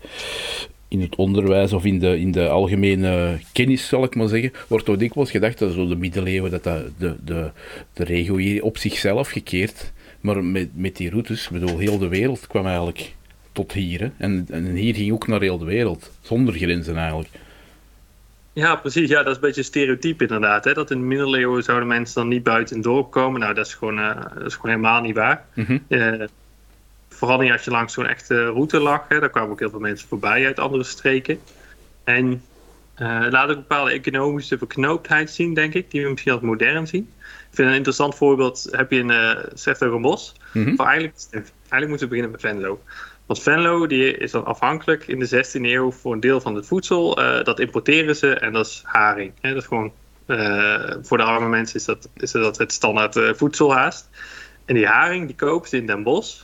[0.88, 4.86] in het onderwijs of in de, in de algemene kennis, zal ik maar zeggen, wordt
[4.86, 7.52] toch dikwijls gedacht dat zo de middeleeuwen, dat, dat de, de,
[7.94, 9.92] de regio hier op zichzelf gekeerd.
[10.22, 13.14] Maar met, met die routes, ik bedoel, heel de wereld kwam eigenlijk
[13.52, 14.00] tot hier.
[14.00, 14.10] Hè?
[14.18, 17.30] En, en hier ging ook naar heel de wereld, zonder grenzen eigenlijk.
[18.54, 19.10] Ja, precies.
[19.10, 20.64] Ja, dat is een beetje stereotyp inderdaad.
[20.64, 20.74] Hè?
[20.74, 23.40] Dat in de middeleeuwen zouden mensen dan niet buiten het dorp komen.
[23.40, 25.46] Nou, dat is gewoon, uh, dat is gewoon helemaal niet waar.
[25.54, 25.84] Mm -hmm.
[25.88, 26.24] uh,
[27.10, 29.06] vooral niet als je langs zo'n echte route lag.
[29.08, 29.20] Hè?
[29.20, 31.40] Daar kwamen ook heel veel mensen voorbij uit andere streken.
[32.04, 32.42] En
[33.02, 35.92] uh, laat ook een bepaalde economische verknooptheid zien, denk ik.
[35.92, 37.10] Die we misschien als modern zien.
[37.20, 40.36] Ik vind een interessant voorbeeld, heb je in uh, Sertogenbos.
[40.54, 40.78] Mm -hmm.
[40.78, 42.82] eigenlijk, eigenlijk moeten we beginnen met Venlo.
[43.32, 46.66] Want Venlo die is dan afhankelijk in de 16e eeuw voor een deel van het
[46.66, 47.20] voedsel.
[47.20, 49.34] Uh, dat importeren ze en dat is haring.
[49.42, 49.54] Hè?
[49.54, 49.92] Dat is gewoon
[51.02, 54.10] voor de arme mensen is dat, is dat het standaard voedsel haast.
[54.66, 56.44] En die haring die kopen ze in Den Bosch.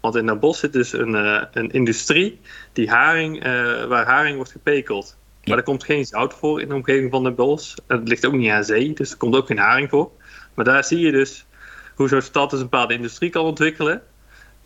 [0.00, 1.14] Want in Den Bosch zit dus een,
[1.52, 2.40] een industrie
[2.72, 3.42] die haring,
[3.88, 5.16] waar haring wordt gepekeld.
[5.44, 7.76] Maar er komt geen zout voor in de omgeving van Den Bosch.
[7.86, 10.10] En het ligt ook niet aan zee, dus er komt ook geen haring voor.
[10.54, 11.46] Maar daar zie je dus
[11.94, 14.02] hoe zo'n stad dus een bepaalde industrie kan ontwikkelen.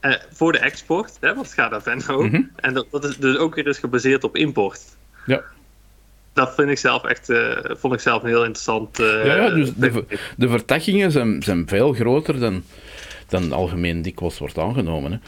[0.01, 2.23] Uh, voor de export, hè, want het gaat naar Venlo.
[2.23, 2.51] Mm -hmm.
[2.57, 4.83] En dat, dat, is dus ook weer eens gebaseerd op import.
[5.27, 5.43] Ja.
[6.33, 9.01] Dat vind ik zelf echt, uh, vond ik zelf een heel interessant.
[9.01, 10.05] Uh, ja, ja, dus de,
[10.37, 12.63] de vertakkingen zijn, zijn veel groter dan,
[13.29, 15.13] dan algemeen dikwijls wordt aangenomen.
[15.13, 15.19] Hè.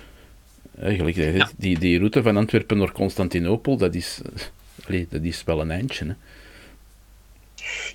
[0.85, 1.51] Eigenlijk, ja.
[1.57, 4.21] die, die route van Antwerpen naar Constantinopel, dat is,
[4.87, 6.05] allee, dat is wel een eindje.
[6.05, 6.15] Hè.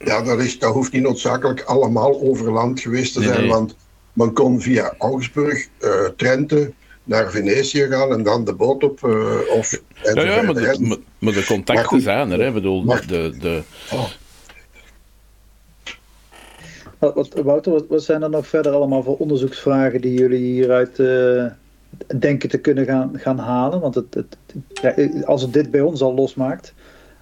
[0.05, 3.49] Ja, dat, is, dat hoeft niet noodzakelijk allemaal over land geweest te zijn, nee.
[3.49, 3.75] want
[4.17, 9.01] men kon via Augsburg, uh, Trente, naar Venetië gaan en dan de boot op.
[9.05, 12.51] Uh, of, ja, ja maar, de, maar, maar de contacten goed, zijn er, hè?
[12.51, 13.33] bedoel, maar, de.
[13.39, 13.61] de...
[13.91, 14.09] Oh.
[16.99, 21.45] Wat, Wouter, wat, wat, zijn er nog verder allemaal voor onderzoeksvragen die jullie hieruit uh,
[22.19, 23.79] denken te kunnen gaan, gaan halen?
[23.79, 24.37] Want het, het,
[24.73, 26.73] ja, als het dit bij ons al losmaakt,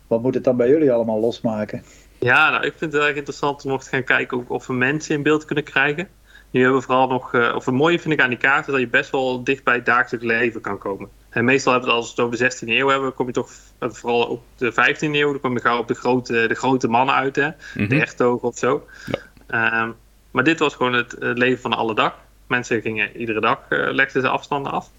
[0.08, 1.84] wat moet het dan bij jullie allemaal losmaken?
[2.20, 5.16] Ja, nou, ik vind het erg interessant om nog te gaan kijken of we mensen
[5.16, 6.08] in beeld kunnen krijgen.
[6.56, 8.82] Nu hebben we vooral nog, uh, of het mooie vind ik aan die kaarten, dat
[8.82, 11.10] je best wel dicht bij het dagelijks leven kan komen.
[11.30, 13.34] En meestal hebben we het, als we het over de 16e eeuw hebben, kom je
[13.34, 16.88] toch vooral op de 15e eeuw, dan kom je gauw op de grote, de grote
[16.88, 17.46] mannen uit, hè?
[17.46, 17.88] Mm -hmm.
[17.88, 18.88] de ertogen of zo.
[19.48, 19.82] Ja.
[19.84, 19.96] Um,
[20.32, 22.18] maar dit was gewoon het, het, leven van alle dag.
[22.48, 24.90] Mensen gingen iedere dag, uh, legden ze afstanden af.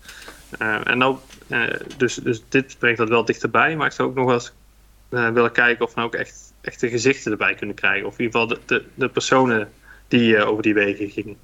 [0.59, 1.17] Uh, en nou,
[1.97, 4.53] dus, dus dit brengt dat wel dichterbij, maar ik zou ook nog wel eens
[5.09, 8.07] willen kijken of we nou ook echt, echt de gezichten erbij kunnen krijgen.
[8.07, 9.69] Of in ieder geval de, de, de personen
[10.09, 11.37] die uh, over die wegen gingen.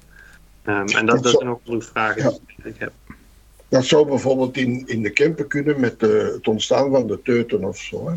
[0.65, 2.29] Um, en dat, dat, zijn ook vragen ja.
[2.29, 2.91] die ik heb.
[3.69, 7.63] Dat zou bijvoorbeeld in, in de Kempen kunnen met de, het ontstaan van de teuten
[7.63, 8.09] of zo.
[8.09, 8.15] Hè.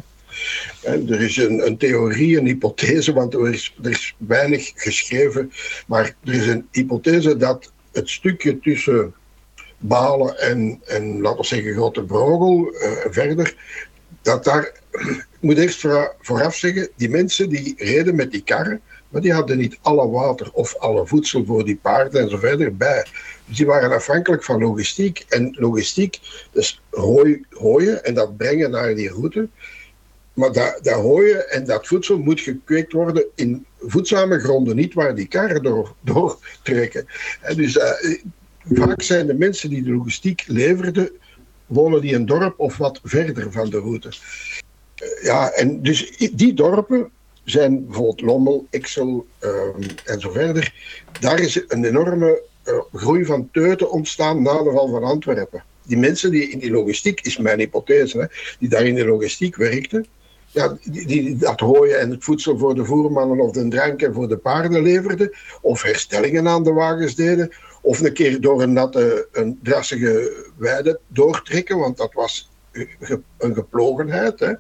[0.83, 5.53] En er is een, een, theorie, een hypothese, want er is, er is weinig geschreven,
[5.87, 9.15] maar er is een hypothese dat het stukje tussen
[9.79, 13.55] Balen en, en laten we zeggen Grote Brogel uh, verder,
[14.23, 15.87] dat daar, ik moet eerst
[16.21, 18.81] vooraf zeggen, die mensen die reden met die karren,
[19.17, 22.77] maar die hadden niet alle water of alle voedsel voor die paarden en zo verder
[22.77, 23.07] bij.
[23.45, 25.25] Dus die waren afhankelijk van logistiek.
[25.29, 26.21] En logistiek,
[26.53, 29.49] dus hooi, hooien en dat brengen naar die route.
[30.33, 35.15] Maar dat, dat hooien en dat voedsel moet gekweekt worden in voedzame gronden, niet waar
[35.15, 35.63] die karren
[36.03, 37.07] door, trekken.
[37.41, 38.19] En dus uh,
[38.73, 41.11] vaak zijn de mensen die de logistiek leverden,
[41.67, 44.09] wonen die een dorp of wat verder van de route.
[45.03, 47.11] Uh, ja, en dus die dorpen
[47.47, 50.75] zijn bijvoorbeeld Lommel, Ixel um, en zo verder.
[51.21, 55.65] Daar is een enorme uh, groei van teuten ontstaan na de val van Antwerpen.
[55.83, 58.27] Die mensen die in die logistiek, is mijn hypothese, hè,
[58.59, 60.07] die daar in de logistiek werkten,
[60.51, 64.15] ja, die, die dat hooien en het voedsel voor de voermannen of de drank en
[64.15, 65.31] voor de paarden leverden,
[65.61, 67.51] of herstellingen aan de wagens deden,
[67.83, 72.51] of een keer door een natte, een drassige weide doortrekken, want dat was
[73.39, 74.41] een geplogenheid.
[74.41, 74.53] Hè.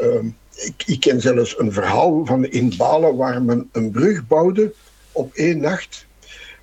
[0.00, 4.72] Um, ik, ik, ken zelfs een verhaal van in Balen waar men een brug bouwde
[5.12, 6.06] op één nacht.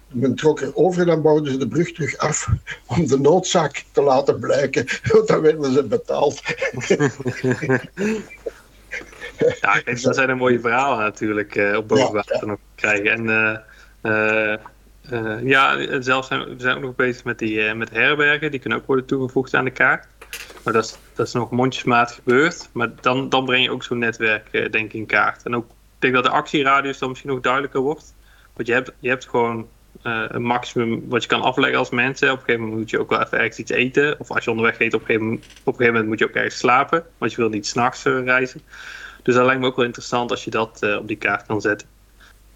[0.07, 2.47] Men trok er over en dan bouwden ze de brug terug af
[2.85, 4.85] om de noodzaak te laten blijken.
[5.03, 6.41] Want dan werden ze betaald.
[9.61, 12.47] ja, kijk, dat zijn een mooie verhalen natuurlijk uh, op boven water ja, ja.
[12.47, 13.11] nog krijgen.
[13.11, 13.25] En
[14.01, 14.55] uh,
[15.11, 18.51] uh, ja, zelfs zijn we zijn ook nog bezig met, die, met herbergen.
[18.51, 20.07] Die kunnen ook worden toegevoegd aan de kaart.
[20.63, 22.69] Maar dat is, dat is nog mondjesmaat gebeurd.
[22.71, 25.43] Maar dan, dan breng je ook zo'n netwerk, uh, denk ik, in kaart.
[25.43, 28.13] En ook, ik denk dat de actieradius dan misschien nog duidelijker wordt.
[28.53, 29.67] Want je hebt, je hebt gewoon
[30.03, 32.31] uh, een maximum wat je kan afleggen als mensen.
[32.31, 34.19] Op een gegeven moment moet je ook wel even ergens iets eten.
[34.19, 36.27] Of als je onderweg eet, op een gegeven moment, op een gegeven moment moet je
[36.27, 37.05] ook ergens slapen.
[37.17, 38.61] Want je wil niet s'nachts uh, reizen.
[39.23, 41.61] Dus dat lijkt me ook wel interessant als je dat uh, op die kaart kan
[41.61, 41.87] zetten.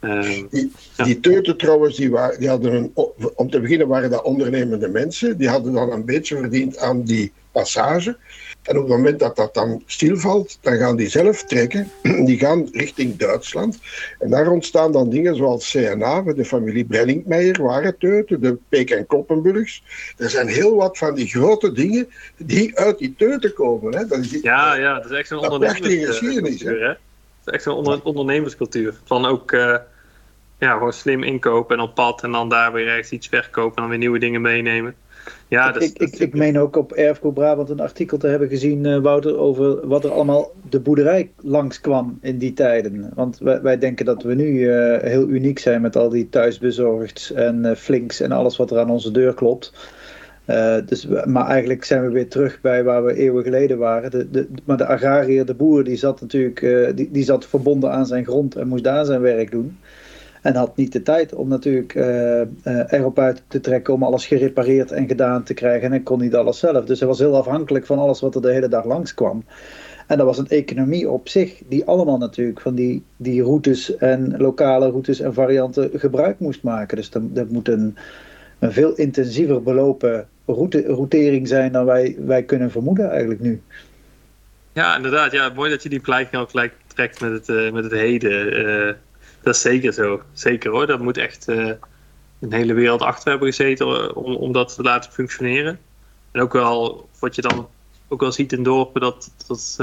[0.02, 1.04] Um, die, ja.
[1.04, 2.92] die teuten trouwens, die, waren, die hadden een,
[3.36, 5.38] om te beginnen waren dat ondernemende mensen.
[5.38, 8.18] Die hadden dan een beetje verdiend aan die passage.
[8.66, 11.92] En op het moment dat dat dan stilvalt, dan gaan die zelf trekken.
[12.26, 13.80] Die gaan richting Duitsland.
[14.20, 19.06] En daar ontstaan dan dingen zoals CNA, de familie Brenningmeijer, waren teuten, de Peek en
[19.06, 19.84] Kloppenburgs.
[20.18, 23.96] Er zijn heel wat van die grote dingen die uit die teuten komen.
[23.96, 24.08] Hè.
[24.08, 26.82] Dat is, ja, ja, dat is echt zo'n ondernemerscultuur.
[26.82, 26.88] Hè?
[26.88, 26.98] Dat
[27.46, 28.94] is echt zo'n onder, ondernemerscultuur.
[29.04, 29.78] Van ook uh,
[30.60, 33.82] ja, gewoon slim inkopen en op pad en dan daar weer ergens iets verkopen en
[33.82, 34.96] dan weer nieuwe dingen meenemen.
[35.48, 38.50] Ja, dat, ik, dat ik, ik meen ook op Erfgoed Brabant een artikel te hebben
[38.50, 43.12] gezien, uh, Wouter, over wat er allemaal de boerderij langskwam in die tijden.
[43.16, 47.32] Want wij, wij denken dat we nu uh, heel uniek zijn met al die thuisbezorgds
[47.32, 49.74] en uh, flinks en alles wat er aan onze deur klopt.
[50.86, 54.12] Dus, maar eigenlijk zijn we weer terug bij waar we eeuwen geleden waren.
[54.12, 56.60] De, de, maar de agrariër, de boer, die zat natuurlijk
[56.96, 59.78] die, die zat verbonden aan zijn grond en moest daar zijn werk doen.
[60.46, 62.42] En had niet de tijd om natuurlijk uh,
[62.88, 65.94] erop uit te trekken om alles gerepareerd en gedaan te krijgen.
[65.94, 66.86] En kon niet alles zelf.
[66.86, 69.44] Dus hij was heel afhankelijk van alles wat er de hele dag langs kwam.
[70.08, 74.38] En dat was een economie op zich, die allemaal natuurlijk van die, die routes en
[74.38, 76.98] lokale routes en varianten gebruik moest maken.
[76.98, 77.98] Dus dat, moet een,
[78.60, 83.62] een veel intensiever belopen route, routering zijn dan wij, wij kunnen vermoeden eigenlijk nu.
[84.74, 85.32] Ja, inderdaad.
[85.32, 88.68] Ja, mooi dat je die gelijk ook gelijk trekt met het, uh, met het heden.
[88.68, 88.94] Uh,
[89.46, 90.22] dat is zeker zo.
[90.34, 90.88] Zeker hoor.
[90.88, 91.72] Dat moet echt uh,
[92.40, 95.80] een hele wereld achter hebben gezeten om, om dat te laten functioneren.
[96.32, 97.68] En ook wel wat je dan
[98.08, 99.78] ook wel ziet in dorpen, dat, dat,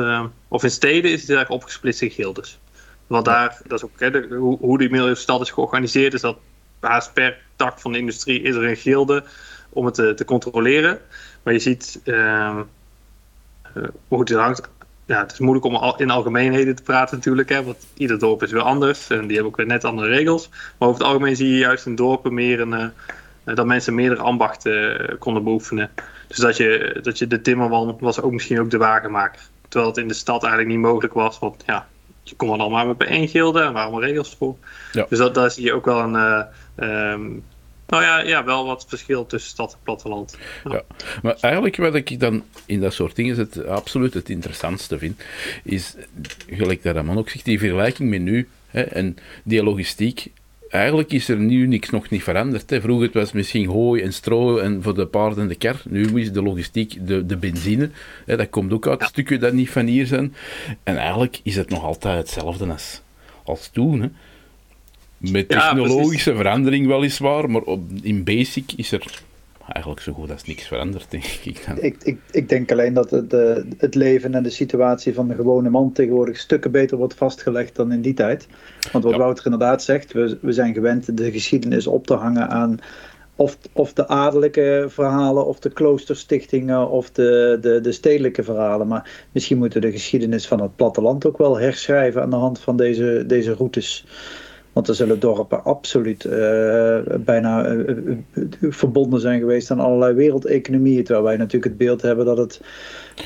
[0.49, 2.59] of in steden is het eigenlijk opgesplitst in gildes.
[3.07, 6.39] Want daar, dat is ook hè, de, hoe, hoe die milieustad is georganiseerd, is dat
[6.81, 9.25] haast per tak van de industrie is er een gilde
[9.69, 10.99] om het te, te controleren.
[11.43, 12.61] Maar je ziet uh,
[14.09, 14.69] hoe het hangt.
[15.13, 18.53] Ja, het is moeilijk om in algemeenheden te praten natuurlijk, hè, want ieder dorp is
[18.53, 20.49] weer anders en die hebben ook weer net andere regels.
[20.49, 22.73] Maar over het algemeen zie je juist in dorpen meer een,
[23.45, 25.91] uh, dat mensen meerdere ambachten uh, konden beoefenen.
[26.29, 29.41] Dus dat je, dat je de timmerman was ook misschien ook de wagenmaker.
[29.69, 31.87] Terwijl het in de stad eigenlijk niet mogelijk was, want ja,
[32.23, 34.57] je kon dan allemaal met één gilde en waar allemaal regels voor.
[34.93, 35.07] Ja.
[35.09, 36.47] Dus dat, daar zie je ook wel een,
[36.77, 37.45] um,
[37.93, 40.39] nou ja, ja, wel wat verschil tussen stad en platteland.
[40.65, 40.73] Ja.
[40.73, 40.83] ja.
[41.23, 45.23] maar eigenlijk wat ik dan in dat soort dingen het absoluut het interessantste vind,
[45.65, 45.95] is,
[46.51, 50.31] gelijk dat man ook zegt, die vergelijking met nu hè, en die logistiek.
[50.69, 52.71] Eigenlijk is er nu niks nog niet veranderd.
[52.71, 52.81] Hè.
[52.81, 55.83] Vroeger het was misschien hooi en stro en voor de paarden en de kar.
[55.89, 57.91] Nu is de logistiek de, de benzine.
[58.27, 59.07] Hè, dat komt ook uit ja.
[59.07, 60.35] stukken dat niet van hier zijn.
[60.83, 63.03] En eigenlijk is het nog altijd hetzelfde als,
[63.45, 64.01] als toen.
[64.01, 64.09] Hè.
[65.31, 69.23] Met technologische ja, verandering weliswaar, maar op, in basic is er
[69.69, 71.65] eigenlijk zo goed als niks veranderd, denk ik.
[71.67, 71.79] Dan.
[71.81, 75.35] Ik, ik, ik denk alleen dat het, de, het leven en de situatie van de
[75.35, 78.47] gewone man tegenwoordig stukken beter wordt vastgelegd dan in die tijd.
[78.93, 79.19] Want wat ja.
[79.19, 82.81] Wouter inderdaad zegt, we, we zijn gewend de geschiedenis op te hangen aan
[83.37, 88.87] of, of de adellijke verhalen, of de kloosterstichtingen, of de, de, de stedelijke verhalen.
[88.87, 92.61] Maar misschien moeten we de geschiedenis van het platteland ook wel herschrijven aan de hand
[92.61, 94.05] van deze, deze routes.
[94.73, 98.17] Want er zullen dorpen absoluut uh, bijna uh,
[98.61, 101.05] verbonden zijn geweest aan allerlei wereldeconomieën.
[101.05, 102.61] Terwijl wij natuurlijk het beeld hebben dat het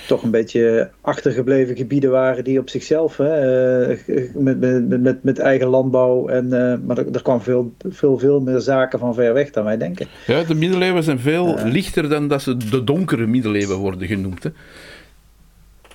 [0.06, 3.86] toch een beetje achtergebleven gebieden waren die op zichzelf, hè,
[4.34, 6.28] met, met, met, met, eigen landbouw.
[6.28, 6.48] En,
[6.86, 10.06] maar er, er kwam veel, veel, veel meer zaken van ver weg dan wij denken.
[10.26, 14.42] Ja, de middeleeuwen zijn veel lichter dan dat ze de donkere middeleeuwen worden genoemd.
[14.42, 14.50] Hè?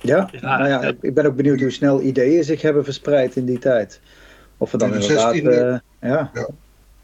[0.02, 3.44] Ja, ja, nou ja, ik ben ook benieuwd hoe snel ideeën zich hebben verspreid in
[3.44, 4.00] die tijd.
[4.62, 5.34] Of we dan de inderdaad...
[5.34, 6.30] 16e, uh, ja.
[6.34, 6.48] ja.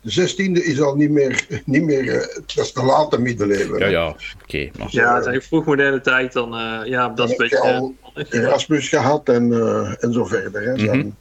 [0.01, 2.12] De 16e is al niet meer, niet meer uh,
[2.55, 3.81] dat is de late middeleeuwen.
[3.81, 4.16] Ja, ja, oké.
[4.42, 4.88] Okay, maar...
[4.90, 7.61] Ja, het is eigenlijk vroeg moderne tijd, dan, uh, ja, dat is een beetje...
[7.61, 7.94] al
[8.31, 10.62] Erasmus gehad en, uh, en zo verder.
[10.62, 11.14] Hè, mm -hmm.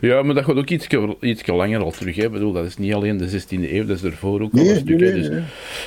[0.00, 0.86] Ja, maar dat gaat ook iets,
[1.20, 2.16] iets langer al terug.
[2.16, 2.24] Hè.
[2.24, 4.70] Ik bedoel, dat is niet alleen de 16e eeuw, dat is ervoor ook al nee,
[4.70, 5.00] een stuk.
[5.00, 5.42] Nee, nee, dus,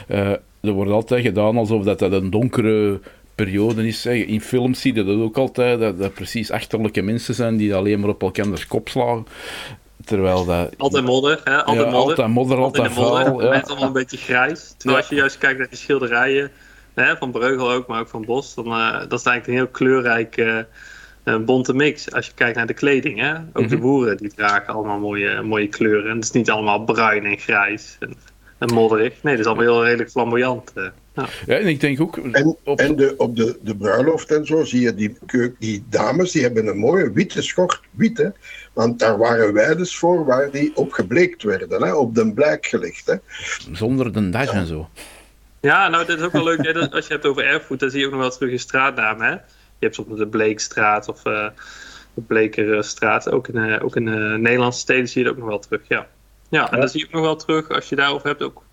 [0.08, 0.30] uh,
[0.62, 3.00] er wordt altijd gedaan alsof dat, dat een donkere
[3.36, 4.06] periode is.
[4.06, 8.00] In films zie je dat ook altijd, dat, dat precies achterlijke mensen zijn die alleen
[8.00, 9.26] maar op elkaars kop slaan.
[10.06, 10.74] Terwijl dat...
[10.78, 11.64] Altijd modder, hè?
[11.64, 12.10] Altijd, ja, modder.
[12.10, 13.42] altijd modder, altijd, altijd vuil.
[13.44, 13.50] Ja.
[13.50, 14.74] Met allemaal een beetje grijs.
[14.78, 16.52] Terwijl als je juist kijkt naar die schilderijen,
[16.94, 19.68] hè, van Breugel ook, maar ook van Bos, dan uh, dat is eigenlijk een heel
[19.68, 22.12] kleurrijk uh, bonte mix.
[22.12, 23.32] Als je kijkt naar de kleding, hè?
[23.32, 23.68] Ook mm -hmm.
[23.68, 23.84] de Mhm.
[23.84, 26.10] boeren die dragen allemaal mooie, mooie kleuren.
[26.10, 28.14] En het is niet allemaal bruin en grijs en,
[28.58, 29.14] en modderig.
[29.24, 30.72] Nee, het is allemaal heel redelijk flamboyant.
[30.76, 30.88] Uh.
[31.16, 31.28] Ja.
[31.46, 32.18] ja, en ik denk ook...
[32.18, 35.18] En, op, en de, op de, de bruiloft en zo zie je die,
[35.60, 38.30] die dames, die hebben een mooie witte schort, wit hè.
[38.74, 43.06] Want daar waren weides voor waar die op gebleekt werden, hè, op de blijk gelegd.
[43.06, 43.16] Hè.
[43.72, 44.54] Zonder de dash ja.
[44.54, 44.90] en zo.
[45.60, 46.66] Ja, nou dat is ook wel leuk.
[46.66, 48.60] Hè, als je het hebt over erfgoed, dan zie je ook nog wel terug in
[48.60, 49.26] straatnamen.
[49.26, 49.32] Hè.
[49.32, 49.40] Je
[49.80, 51.48] hebt soms de Bleekstraat of uh,
[52.14, 53.32] de Blekerstraat.
[53.32, 55.82] Ook in, uh, ook in uh, Nederlandse steden zie je het ook nog wel terug,
[55.88, 56.08] ja.
[56.50, 56.80] Ja, en ja.
[56.80, 58.64] dan zie je ook nog wel terug, als je daarover hebt, ook...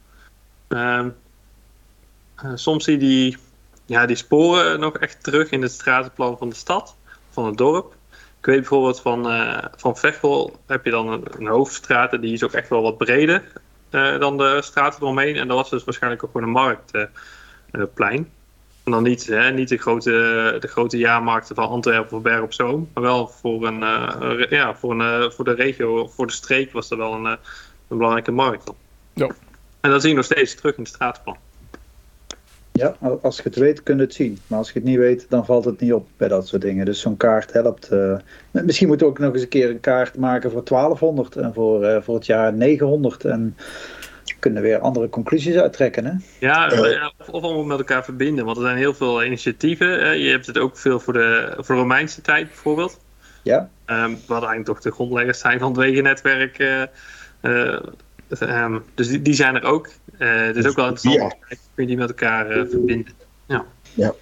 [2.44, 3.36] Uh, soms zie je die,
[3.86, 6.96] ja, die sporen nog echt terug in het stratenplan van de stad,
[7.30, 7.94] van het dorp.
[8.38, 12.32] Ik weet bijvoorbeeld van, uh, van Veghel heb je dan een, een, hoofdstraat en die
[12.32, 13.42] is ook echt wel wat breder
[13.90, 15.36] uh, dan de straten eromheen.
[15.36, 16.52] En dat was dus waarschijnlijk ook gewoon een
[17.72, 18.30] marktplein.
[18.84, 22.52] en dan niet, hè, niet de, grote, de grote jaarmarkten van Antwerpen of Berg op
[22.52, 23.80] Zoom, maar wel voor, een,
[24.50, 27.38] ja, voor, een, voor de regio, voor de streek was dat wel een, een
[27.88, 28.72] belangrijke markt.
[29.14, 29.30] Ja.
[29.80, 31.36] En dat zie je nog steeds terug in het straatplan.
[32.80, 34.38] Ja, als je het weet, kun je het zien.
[34.46, 36.84] Maar als je het niet weet, dan valt het niet op bij dat soort dingen.
[36.84, 37.92] Dus zo'n kaart helpt.
[37.92, 38.16] Uh,
[38.50, 41.84] misschien moeten we ook nog eens een keer een kaart maken voor 1200 en voor,
[41.84, 43.24] uh, voor het jaar 900.
[43.24, 43.56] En
[44.38, 46.04] kunnen weer andere conclusies uittrekken.
[46.04, 46.12] Hè?
[46.46, 46.66] Ja,
[47.18, 48.44] of, of allemaal met elkaar verbinden.
[48.44, 50.18] Want er zijn heel veel initiatieven.
[50.18, 53.00] je hebt het ook veel voor de, voor de Romeinse tijd bijvoorbeeld.
[53.42, 53.68] Ja.
[53.86, 56.58] Um, wat eigenlijk toch de grondleggers zijn van het wegennetwerk.
[58.38, 59.88] Um, dus die, die, zijn er ook.
[60.18, 61.36] Uh, het is ook wel interessant.
[61.48, 61.56] Ja.
[61.74, 63.12] Kun je die met elkaar uh, verbinden.
[63.46, 63.66] Ja.
[63.94, 64.14] ja.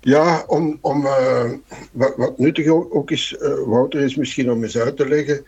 [0.00, 1.52] Ja, om, om uh,
[1.92, 5.44] wat, wat, nuttig ook is, Wouter, is misschien om eens uit te leggen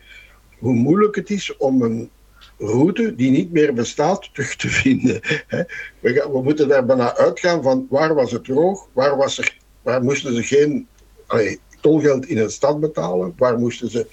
[0.59, 2.11] hoe moeilijk het is om een
[2.59, 5.21] route die niet meer bestaat terug te vinden.
[5.47, 5.63] Hè.
[6.01, 9.59] We, gaan, we, moeten daar bijna uitgaan van waar was het droog, waar, was er,
[9.83, 10.89] waar moesten ze geen
[11.27, 14.07] allee, tolgeld in een stad betalen, waar moesten ze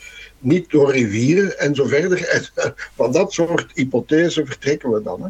[0.46, 2.28] niet door rivieren en zo verder.
[2.28, 2.46] En
[2.96, 5.22] van dat soort hypothesen vertrekken we dan.
[5.22, 5.30] Hè?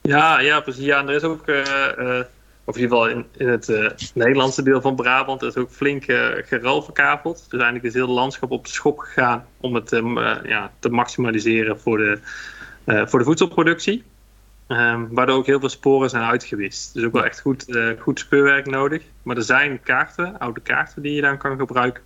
[0.00, 0.84] Ja, ja, precies.
[0.84, 1.56] Ja, en er is ook, uh,
[1.98, 2.20] uh,
[2.64, 6.04] of in ieder geval in, in het uh, Nederlandse deel van Brabant, is ook flink
[6.46, 7.36] geruil verkaveld.
[7.36, 9.90] Dus eigenlijk is heel het landschap op de schop gegaan om het
[10.44, 12.18] ja, te maximaliseren voor de,
[13.06, 14.04] voor de voedselproductie.
[14.68, 16.94] Um, waardoor ook heel veel sporen zijn uitgewist.
[16.94, 19.02] Dus ook wel echt goed, goed speurwerk nodig.
[19.22, 22.02] Maar er zijn kaarten, oude kaarten, die je dan kan gebruiken.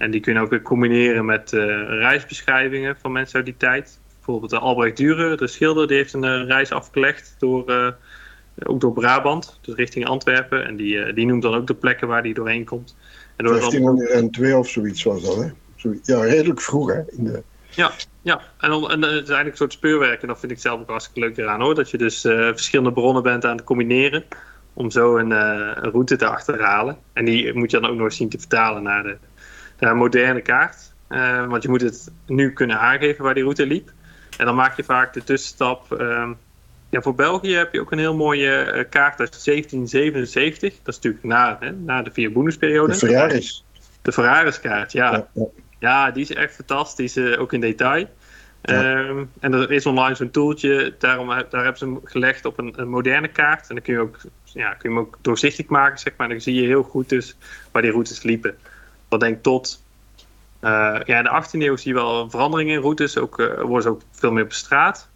[0.00, 4.00] En die kun je ook weer combineren met uh, reisbeschrijvingen van mensen uit die tijd.
[4.14, 7.94] Bijvoorbeeld de Albrecht Dürer, de schilder, die heeft een uh, reis afgelegd door,
[8.62, 10.66] ook door Brabant, dus richting Antwerpen.
[10.66, 12.96] En die, die noemt dan ook de plekken waar die doorheen komt.
[13.36, 15.50] En door 1502 of zoiets was dat, hè?
[16.02, 17.00] Ja, redelijk vroeg, hè?
[17.06, 17.42] In de...
[17.68, 18.40] Ja, ja.
[18.58, 20.22] En, dan, en het is eigenlijk een soort speurwerk.
[20.22, 21.74] En dat vind ik zelf ook hartstikke leuk eraan, hoor.
[21.74, 24.24] Dat je dus verschillende bronnen bent aan het combineren.
[24.72, 26.96] Om zo een, een route te achterhalen.
[27.12, 29.16] En die moet je dan ook nog eens zien te vertalen naar de
[29.80, 30.92] moderne kaart.
[31.08, 33.92] Uh, want je moet het nu kunnen aangeven waar die route liep.
[34.36, 36.00] En dan maak je vaak de tussenstap.
[36.00, 36.30] Uh,
[36.88, 40.74] ja, voor België heb je ook een heel mooie uh, kaart uit 1777.
[40.82, 42.92] Dat is natuurlijk na, hè, na de vier Boenesperiode.
[42.92, 43.64] De Ferraris.
[44.02, 45.12] De Ferraris-kaart, ja.
[45.12, 45.46] Ja, ja.
[45.78, 46.10] ja.
[46.10, 48.08] die is echt fantastisch, uh, ook in detail.
[48.62, 48.98] Ja.
[48.98, 52.72] Um, en er is online zo'n tooltje, daarom, daar hebben ze hem gelegd op een,
[52.76, 53.68] een, moderne kaart.
[53.68, 56.26] En dan kun je, ook, ja, kun je hem ook doorzichtig maken, zeg maar.
[56.26, 57.36] En dan zie je heel goed dus
[57.70, 58.56] waar die routes liepen
[59.10, 59.82] dat denk tot
[60.60, 63.18] uh, ja, in de 18e eeuw zie je wel een verandering in routes.
[63.18, 65.08] Ook, uh, worden ze ook veel meer op straat.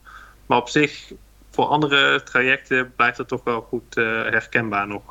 [0.46, 1.12] Maar op zich,
[1.50, 5.02] voor andere trajecten blijft het toch wel goed uh, herkenbaar nog.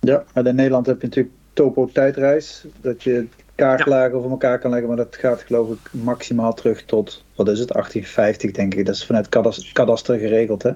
[0.00, 2.64] Ja, maar in Nederland heb je natuurlijk topo-tijdreis.
[2.80, 4.16] Dat je kaartlagen ja.
[4.16, 4.88] over elkaar kan leggen.
[4.88, 8.86] Maar dat gaat geloof ik maximaal terug tot, wat is het, 1850 denk ik.
[8.86, 10.72] Dat is vanuit kadaster, kadaster geregeld hè?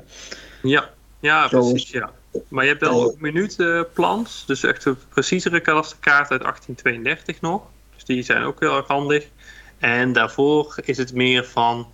[0.62, 1.90] Ja, ja precies.
[1.90, 2.10] Ja.
[2.48, 7.62] Maar je hebt wel ook minuutplans, dus echt een preciezere kadasterkaart uit 1832 nog.
[7.94, 9.28] Dus die zijn ook heel erg handig.
[9.78, 11.92] En daarvoor is het meer van,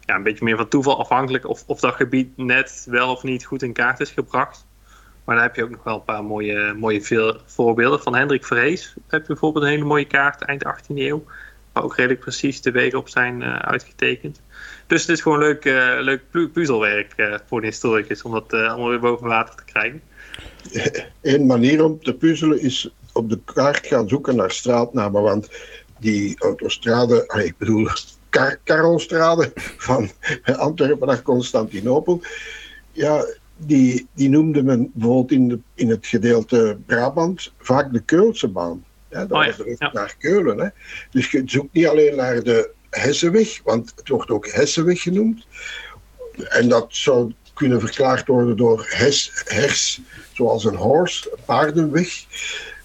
[0.00, 3.44] ja, een beetje meer van toeval afhankelijk of, of dat gebied net wel of niet
[3.44, 4.66] goed in kaart is gebracht.
[5.24, 8.00] Maar daar heb je ook nog wel een paar mooie, mooie veel voorbeelden.
[8.00, 11.24] Van Hendrik Vrees heb je bijvoorbeeld een hele mooie kaart eind 18e eeuw.
[11.78, 14.40] Waar ook redelijk precies de wegen op zijn uh, uitgetekend.
[14.86, 18.88] Dus het is gewoon leuk, uh, leuk puzzelwerk uh, voor de historicus om dat allemaal
[18.88, 20.02] weer boven water te krijgen.
[21.32, 25.22] Een manier om te puzzelen is op de kaart gaan zoeken naar straatnamen.
[25.22, 25.48] Want
[25.98, 27.88] die autostrade, ik bedoel
[28.28, 28.58] Kar
[29.88, 30.10] van
[30.44, 32.20] Antwerpen naar Constantinopel.
[32.92, 33.24] Ja,
[33.56, 38.84] die, die noemde men bijvoorbeeld in, in het gedeelte Brabant vaak de Keulse baan.
[39.10, 40.58] Ja, dat oh ja, was naar Keulen.
[40.58, 40.68] Hè.
[41.10, 45.46] Dus je zoekt niet alleen naar de Hessenweg, want het wordt ook Hessenweg genoemd.
[46.48, 50.00] En dat zou kunnen verklaard worden door hes, hers,
[50.32, 52.24] zoals een horse, een paardenweg.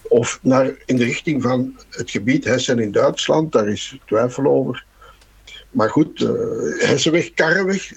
[0.02, 4.84] Of naar, in de richting van het gebied Hessen in Duitsland, daar is twijfel over.
[5.70, 6.30] Maar goed, uh,
[6.78, 7.92] Hessenweg, Karreweg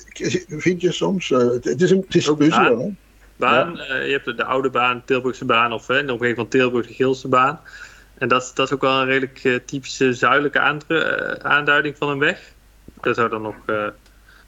[0.48, 1.30] vind je soms.
[1.30, 2.98] Uh, het is een, het is een?
[3.36, 3.96] Baan, ja.
[3.96, 6.88] uh, je hebt de, de, oude baan, Tilburgse baan of hè, de omgeving van Tilburg,
[6.88, 7.60] de Geelse baan.
[8.18, 12.20] En dat, dat is ook wel een redelijk uh, typische zuidelijke uh, aanduiding van een
[12.20, 12.52] weg.
[13.02, 13.88] Dat zou dan nog uh,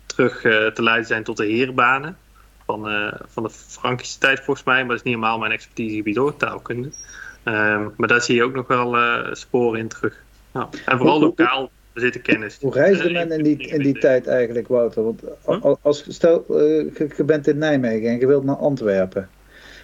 [0.06, 0.42] terug
[0.74, 2.18] te leiden zijn tot de heerbanen.
[2.66, 4.78] Van, van de Frankische tijd volgens mij.
[4.78, 6.92] Maar dat is niet helemaal mijn expertisegebied hoor, taalkunde.
[7.44, 8.96] Ehm, maar daar zie je ook nog wel
[9.36, 10.24] sporen in terug.
[10.52, 12.58] Nou, en vooral lokaal zitten kennis.
[12.62, 15.04] Hoe reisde men in die, in die tijd eigenlijk, Wouter?
[15.04, 15.22] Want
[15.82, 19.30] als, stel, je bent in Nijmegen en je wilt naar Antwerpen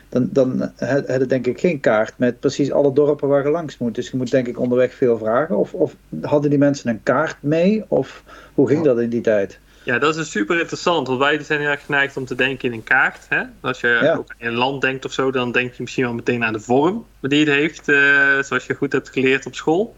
[0.09, 3.95] dan, dan hadden denk ik geen kaart met precies alle dorpen waar je langs moet.
[3.95, 5.57] Dus je moet denk ik onderweg veel vragen.
[5.57, 7.83] Of, of hadden die mensen een kaart mee?
[7.87, 9.59] Of hoe ging dat in die tijd?
[9.83, 11.07] Ja, dat is super interessant.
[11.07, 13.25] Want wij zijn heel erg geneigd om te denken in een kaart.
[13.29, 13.43] Hè?
[13.61, 14.15] Als je ja.
[14.15, 16.59] ook in een land denkt of zo, dan denk je misschien wel meteen aan de
[16.59, 17.89] vorm die het heeft.
[17.89, 17.97] Uh,
[18.41, 19.95] zoals je goed hebt geleerd op school.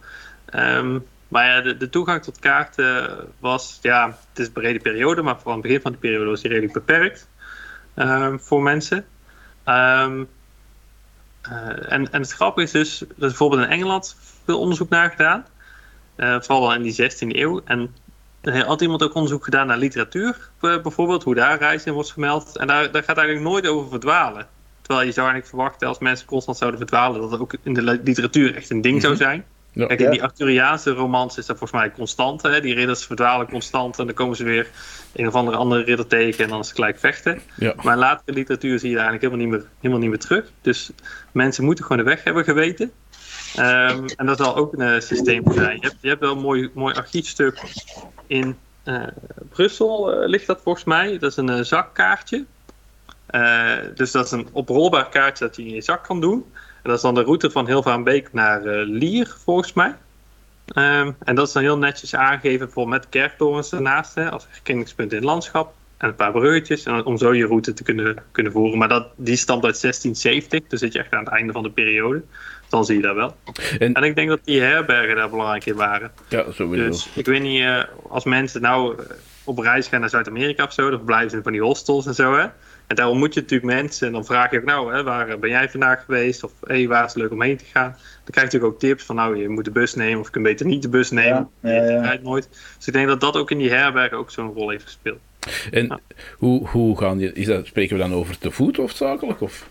[0.55, 5.21] Um, maar ja, de, de, toegang tot kaarten was, ja, het is een brede periode,
[5.21, 7.29] maar vooral aan het begin van de periode was die redelijk beperkt
[7.95, 9.05] um, voor mensen.
[9.67, 10.27] Um,
[11.49, 15.09] uh, en, en het grappige is dus, er is bijvoorbeeld in Engeland veel onderzoek naar
[15.09, 15.45] gedaan.
[16.17, 17.61] Uh, vooral in die 16e eeuw.
[17.65, 17.95] En
[18.41, 22.11] er had iemand ook onderzoek gedaan naar literatuur, eh, bijvoorbeeld, hoe daar reizen in wordt
[22.11, 22.57] vermeld.
[22.57, 24.47] En daar, daar gaat eigenlijk nooit over verdwalen.
[24.81, 27.81] Terwijl je zou eigenlijk verwachten, als mensen constant zouden verdwalen, dat het ook in de
[27.81, 29.21] literatuur echt een ding zou Mhm.
[29.21, 29.45] zijn.
[29.71, 29.85] Ja.
[29.85, 32.41] Kijk, in die Arthuriaanse romans is dat volgens mij constant.
[32.41, 32.61] Hè?
[32.61, 34.69] Die ridders verdwalen constant en dan komen ze weer
[35.13, 37.41] een of andere andere ridder tegen en dan is het gelijk vechten.
[37.55, 37.73] Ja.
[37.83, 40.51] Maar in latere literatuur zie je daar eigenlijk helemaal niet meer, helemaal niet meer terug.
[40.61, 40.91] Dus
[41.31, 42.91] mensen moeten gewoon de weg hebben geweten.
[43.55, 45.77] Ehm, en dat zal ook een eh, systeem zijn.
[45.81, 47.61] Je hebt, je hebt wel een mooi, mooi archiefstuk
[48.27, 49.03] in eh,
[49.49, 51.17] Brussel, eh, ligt dat volgens mij.
[51.17, 52.45] Dat is een zakkaartje.
[53.27, 56.45] Eh, dus dat is een oprolbaar kaartje dat je in je zak kan doen.
[56.87, 59.95] En dat is dan de route van Hilvaanbeek naar eh, Lier, volgens mij.
[60.67, 65.11] Ehm, en dat is dan heel netjes aangegeven, bijvoorbeeld met kerktorens ernaast, hè, als herkenningspunt
[65.11, 65.73] in het landschap.
[65.97, 68.77] En een paar bruggetjes, en om zo je route te kunnen, kunnen voeren.
[68.77, 71.69] Maar dat, die stamt uit 1670, dus zit je echt aan het einde van de
[71.71, 72.21] periode.
[72.69, 73.35] Dan zie je dat wel.
[73.79, 76.11] En- En ik denk dat die herbergen daar belangrijk in waren.
[76.29, 76.85] Ja, sowieso.
[76.89, 79.05] Dus ik weet niet, eh, als mensen nou eh,
[79.43, 82.13] op reis gaan naar Zuid-Amerika of zo, dan blijven ze in van die hostels en
[82.15, 82.45] zo, hè.
[82.87, 85.49] En daar ontmoet je natuurlijk mensen en dan vraag je ook, nou, hè, waar ben
[85.49, 86.43] jij vandaag geweest?
[86.43, 87.89] Of hey, waar is het leuk om heen te gaan?
[87.91, 90.31] Dan krijg je natuurlijk ook tips van, nou, je moet de bus nemen of je
[90.31, 91.49] kunt beter niet de bus nemen.
[91.61, 91.91] Ja, ja, ja.
[91.91, 92.49] Je rijdt nooit.
[92.77, 95.19] Dus ik denk dat dat ook in die herbergen ook zo'n rol heeft gespeeld.
[95.71, 95.99] En Ja.
[96.37, 99.41] hoe, hoe gaan die, is dat, spreken we dan over te voet hoofdzakelijk?
[99.41, 99.67] Of?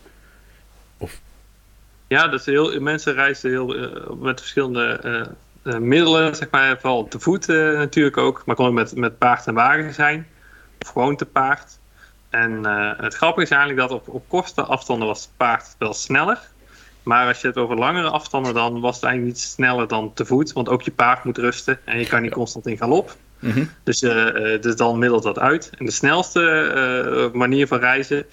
[2.09, 6.79] Ja, dat is heel, mensen reizen heel, eh, met verschillende eh, eh, middelen, zeg maar,
[6.81, 8.43] vooral te voet natuurlijk ook.
[8.47, 10.27] Maar kon ook met, met paard en wagen zijn,
[10.81, 11.79] of gewoon te paard.
[12.43, 15.95] En eh, het grappige is eigenlijk dat op, op korte afstanden was het paard wel
[15.95, 16.41] sneller.
[17.03, 20.25] Maar als je het over langere afstanden, dan was het eigenlijk niet sneller dan te
[20.25, 20.53] voet.
[20.53, 23.17] Want ook je paard moet rusten en je kan niet constant in galop.
[23.39, 23.65] Mhm.
[23.83, 25.71] Dus, eh, dus dan middelt dat uit.
[25.79, 28.27] En de snelste manier van reizen,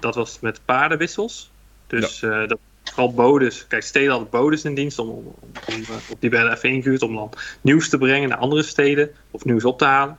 [0.00, 1.50] dat was met paardenwissels.
[1.86, 3.66] Dus eh, dat, vooral bodes.
[3.66, 5.34] Kijk, steden hadden bodes in dienst om, om,
[5.66, 9.44] om, op die werden even ingehuurd om dan nieuws te brengen naar andere steden of
[9.44, 10.16] nieuws op te halen.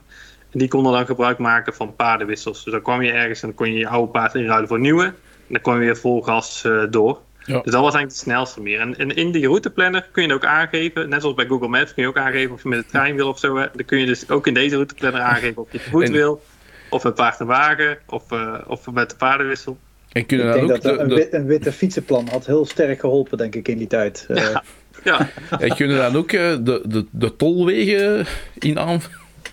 [0.52, 2.64] En die konden dan gebruik maken van paardenwissels.
[2.64, 5.04] Dus dan kwam je ergens en dan kon je je oude paard inruilen voor nieuwe.
[5.04, 5.14] En
[5.48, 7.18] dan kwam je weer vol gas eh, door.
[7.44, 7.60] Ja.
[7.60, 8.80] Dus dat was eigenlijk de snelste meer.
[8.80, 11.94] En, en in die routeplanner kun je het ook aangeven, net zoals bij Google Maps
[11.94, 13.56] kun je ook aangeven of je met de trein wil of zo.
[13.56, 13.66] Hè.
[13.74, 16.42] Dan kun je dus ook in deze routeplanner aangeven of je te voet En- wil,
[16.90, 19.78] of met paard en wagen, of, eh, of met de paardenwissel.
[20.12, 23.00] En kunnen Ik denk ook dat de, een, wit- een witte fietsenplan had heel sterk
[23.00, 24.24] geholpen, denk ik, in die tijd.
[24.28, 24.62] Eh, Ja.
[25.04, 25.28] Ja,
[25.58, 28.26] en kunnen dan ook eh, de, de, de tolwegen
[28.58, 29.00] in aan,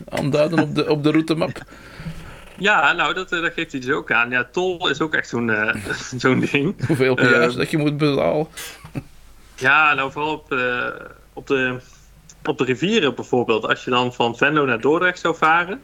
[0.10, 1.64] aanduiden op de, op de routemap?
[2.60, 4.30] ja nou, dat, eh, dat geeft hij dus ook aan.
[4.30, 5.76] Ja, tol is ook echt zo'n eh,
[6.24, 6.86] zo'n ding.
[6.88, 8.48] Hoeveel per Eh, dat je moet betalen?
[9.56, 10.88] Ja, nou vooral op, eh,
[11.34, 11.78] op, de,
[12.44, 13.68] op de rivieren bijvoorbeeld.
[13.68, 15.82] Als je dan van Venlo naar Dordrecht zou varen.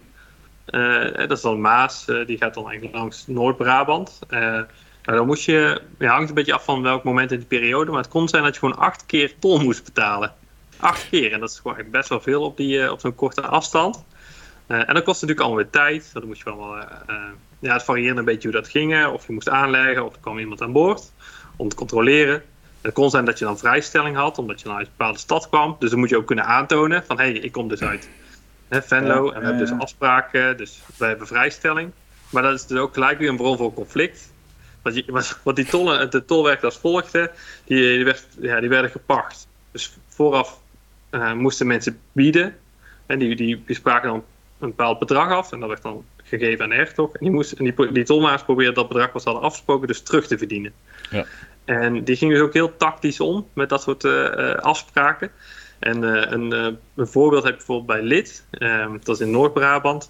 [1.15, 4.19] dat is dan Maas, die gaat dan eigenlijk langs Noord-Brabant.
[4.29, 7.91] Nou, dan moest je, het hangt een beetje af van welk moment in die periode.
[7.91, 10.33] Maar het kon zijn dat je gewoon acht keer tol moest betalen.
[10.77, 13.15] Acht keer, en dat is gewoon echt best wel veel op, die, eh, op zo'n
[13.15, 14.03] korte afstand.
[14.67, 16.09] Eh, en dat kost natuurlijk allemaal weer tijd.
[16.13, 17.15] Dan moest je allemaal, eh,
[17.59, 19.05] ja, het varieerde een beetje hoe dat ging.
[19.05, 21.11] Of je moest aanleggen, of er kwam iemand aan boord
[21.55, 22.43] om te controleren.
[22.81, 25.49] Het kon zijn dat je dan vrijstelling had, omdat je dan uit een bepaalde stad
[25.49, 25.75] kwam.
[25.79, 28.09] Dus dan moet je ook kunnen aantonen van, hé, hey, ik kom dus uit
[28.67, 29.31] hè, Venlo.
[29.31, 31.91] En we hebben dus afspraken, dus wij hebben vrijstelling.
[32.29, 34.33] Maar dat is dus ook gelijk weer een bron voor conflict.
[34.81, 37.31] Want, je, die tollen, de tol werkte als volgde,
[37.65, 39.47] die, die, werd, ja, die werden gepacht.
[39.71, 40.59] Dus vooraf
[41.35, 42.55] moesten mensen bieden.
[43.05, 44.23] En die, die, die spraken dan
[44.59, 45.51] een bepaald bedrag af.
[45.51, 47.13] En dat werd dan gegeven aan de hertog.
[47.13, 50.01] En die, moest, en die, die tolmaars probeerden dat bedrag wat ze hadden afgesproken dus
[50.01, 50.73] terug te verdienen.
[51.09, 51.25] Ja.
[51.65, 55.31] En die ging dus ook heel tactisch om met dat soort eh, eh, afspraken.
[55.79, 58.45] En eh, een, eh, een voorbeeld heb je bijvoorbeeld bij Lid.
[58.51, 60.09] Ehm, dat is in Noord-Brabant.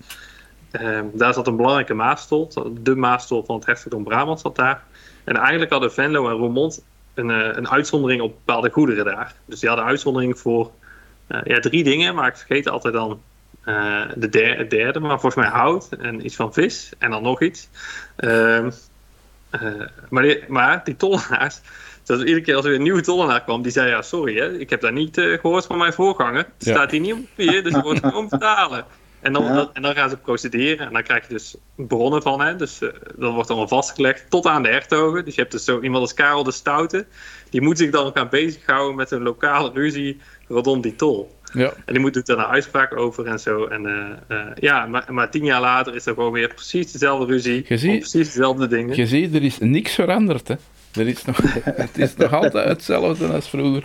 [0.72, 2.52] Ehm, daar zat een belangrijke maastol.
[2.82, 4.84] De maastol van het hertogdom Brabant zat daar.
[5.24, 6.84] En eigenlijk hadden Venlo en Roermond
[7.14, 9.36] een, eh, een uitzondering op bepaalde goederen daar.
[9.46, 10.85] Dus die hadden uitzondering voor eh,
[11.28, 13.22] ja, drie dingen, maar ik vergeet altijd dan
[13.64, 15.00] eh, de het derde.
[15.00, 17.70] Maar volgens mij hout en iets van vis en dan nog iets.
[18.16, 18.72] Ehm,
[19.50, 19.62] eh,
[20.10, 21.62] maar, die, maar die tollenaars,
[22.04, 24.58] dat iedere keer als er weer een nieuwe tollenaar kwam, die zei ja, sorry hè,
[24.58, 26.38] ik heb daar niet eh, gehoord van mijn voorganger.
[26.38, 26.74] Het Ja.
[26.74, 28.86] staat hier niet op papier, dus je moet gewoon betalen.
[29.22, 29.70] En dan, Ja.
[29.74, 32.42] en dan gaan ze procederen en dan krijg je dus bronnen van.
[32.42, 32.56] Hè?
[32.56, 35.26] Dus uh, dat wordt allemaal vastgelegd tot aan de hertogen.
[35.26, 37.06] Dus je hebt dus zo iemand als Karel de Stoute.
[37.50, 41.34] Die moet zich dan gaan bezighouden met een lokale ruzie rondom die tol.
[41.54, 41.74] Ja.
[41.86, 43.66] En die moet doet daar een uitspraak over en zo.
[43.66, 47.26] En uh, uh, ja, maar, maar, tien jaar later is er gewoon weer precies dezelfde
[47.26, 47.66] ruzie.
[47.68, 48.96] Je ziet, precies dezelfde dingen.
[48.96, 50.48] Je ziet, er is niks veranderd.
[50.48, 50.56] Hè?
[50.94, 53.84] Er is nog, het is nog altijd hetzelfde als vroeger.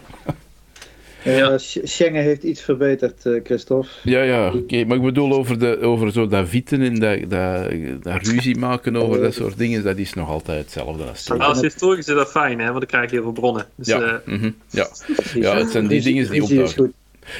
[1.25, 1.59] Ja.
[1.59, 3.89] Schengen heeft iets verbeterd, uh, Christophe.
[4.03, 4.57] Ja, ja, oké.
[4.57, 4.85] Okay.
[4.85, 8.97] Maar ik bedoel over, de, over zo dat vitten en dat, dat, dat ruzie maken
[8.97, 11.41] over dat soort dingen, dat is nog altijd hetzelfde als toen.
[11.41, 12.66] Als historicus is dat fijn, hè?
[12.66, 13.66] want dan krijg je heel veel bronnen.
[13.75, 14.01] Dus, ja.
[14.01, 14.55] uh, mm -hmm.
[14.71, 14.89] ja.
[15.35, 16.93] ja, het zijn die dingen die opdagen.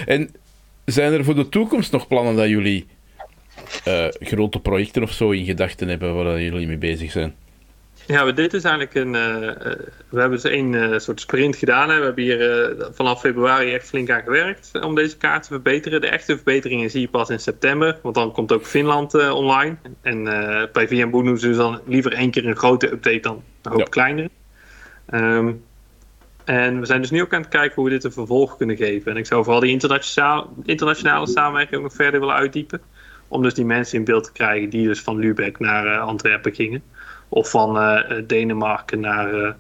[0.07, 0.31] En
[0.85, 2.87] zijn er voor de toekomst nog plannen dat jullie
[3.89, 7.35] uh, grote projecten of zo in gedachten hebben waar jullie mee bezig zijn?
[8.07, 9.15] Ja, dit is eigenlijk een.
[9.15, 9.63] Uh,
[10.09, 11.91] we hebben dus één uh, soort sprint gedaan.
[11.91, 11.99] Hè.
[11.99, 16.01] We hebben hier vanaf februari echt flink aan gewerkt om deze kaart te verbeteren.
[16.01, 19.77] De echte verbeteringen zie je pas in september, want dan komt ook Finland online.
[20.03, 20.25] En
[20.73, 23.81] bij VMBO doen ze dus dan liever één keer een grote update dan een hoop
[23.81, 23.87] ja.
[23.87, 24.31] kleinere.
[25.15, 25.63] Um,
[26.45, 28.77] en we zijn dus nu ook aan het kijken hoe we dit een vervolg kunnen
[28.77, 29.11] geven.
[29.11, 32.81] En ik zou vooral die internationale, internationale samenwerking ook nog verder willen uitdiepen.
[33.29, 36.83] Om dus die mensen in beeld te krijgen die dus van Lübeck naar Antwerpen gingen.
[37.33, 39.53] Of van uh, Denemarken naar, uh,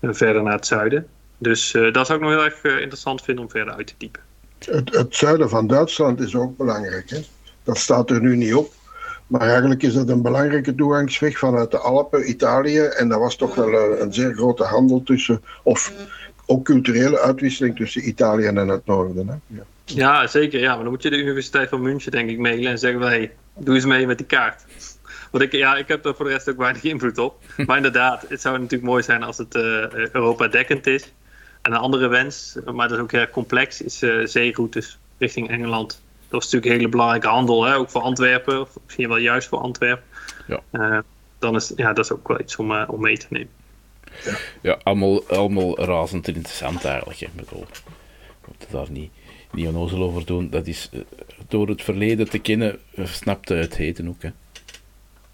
[0.00, 1.06] verder naar het zuiden.
[1.38, 4.20] Dus dat zou ik nog heel erg interessant vinden om verder uit te diepen.
[4.58, 7.10] Het, het, zuiden van Duitsland is ook belangrijk.
[7.10, 7.20] Hè?
[7.64, 8.72] Dat staat er nu niet op.
[9.26, 12.78] Maar eigenlijk is dat een belangrijke toegangsweg vanuit de Alpen, Italië.
[12.78, 15.92] En dat was toch wel een, een zeer grote handel tussen, of
[16.46, 19.28] ook culturele uitwisseling tussen Italië en het noorden.
[19.28, 19.34] Hè?
[19.46, 19.62] Ja.
[19.84, 20.26] ja.
[20.26, 20.60] zeker.
[20.60, 20.74] Ja.
[20.74, 23.74] Maar dan moet je de Universiteit van München denk ik mailen en zeggen wij, doe
[23.74, 24.64] eens mee met die kaart.
[25.32, 27.42] Want ik, ja, ik heb er voor de rest ook weinig invloed op.
[27.66, 31.12] Maar inderdaad, het zou natuurlijk mooi zijn als het uh, Europa dekkend is.
[31.62, 36.02] En een andere wens, maar dat is ook heel complex, is uh, zeeroutes richting Engeland.
[36.28, 37.76] Dat is natuurlijk een hele belangrijke handel, hè?
[37.76, 40.04] ook voor Antwerpen, of misschien wel juist voor Antwerpen.
[40.46, 40.60] Ja.
[40.72, 40.98] Uh,
[41.38, 43.50] dan is ja, dat is ook wel iets om, om mee te nemen.
[44.24, 47.18] Ja, ja allemaal, allemaal razend interessant eigenlijk.
[47.18, 47.26] Hè.
[47.26, 47.82] Ik bedoel, ik
[48.46, 49.10] moet daar niet,
[49.52, 50.50] niet onnozel over doen.
[50.50, 50.90] Dat is
[51.48, 54.22] door het verleden te kennen, snapt het heten ook.
[54.22, 54.30] Hè.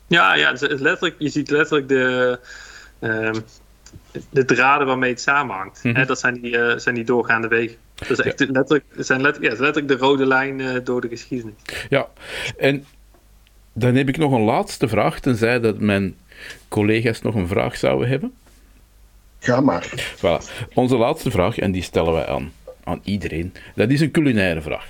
[0.09, 2.39] Ja, ja letterlijk, je ziet letterlijk de,
[3.01, 3.31] uh,
[4.31, 5.85] de draden waarmee het samenhangt.
[5.85, 7.77] Mm Dat zijn die, uh, zijn die doorgaande wegen.
[7.95, 11.55] Dat is echt letterlijk, zijn letterlijk, ja, letterlijk de rode lijn uh, door de geschiedenis.
[11.89, 12.09] Ja,
[12.57, 12.87] en
[13.73, 16.17] dan heb ik nog een laatste vraag, tenzij dat mijn
[16.69, 18.33] collega's nog een vraag zouden hebben.
[19.39, 20.15] Ga maar.
[20.17, 20.69] Voilà.
[20.75, 22.53] Onze laatste vraag, en die stellen wij aan,
[22.85, 24.87] aan iedereen, dat is een culinaire vraag.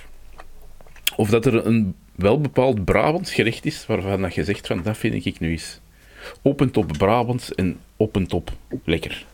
[1.16, 4.96] Of dat er een wel bepaald Brabants gerecht is, waarvan dat je zegt van dat
[4.96, 5.80] vind ik nu eens
[6.42, 8.50] op en top Brabants en op en top
[8.84, 9.26] lekker.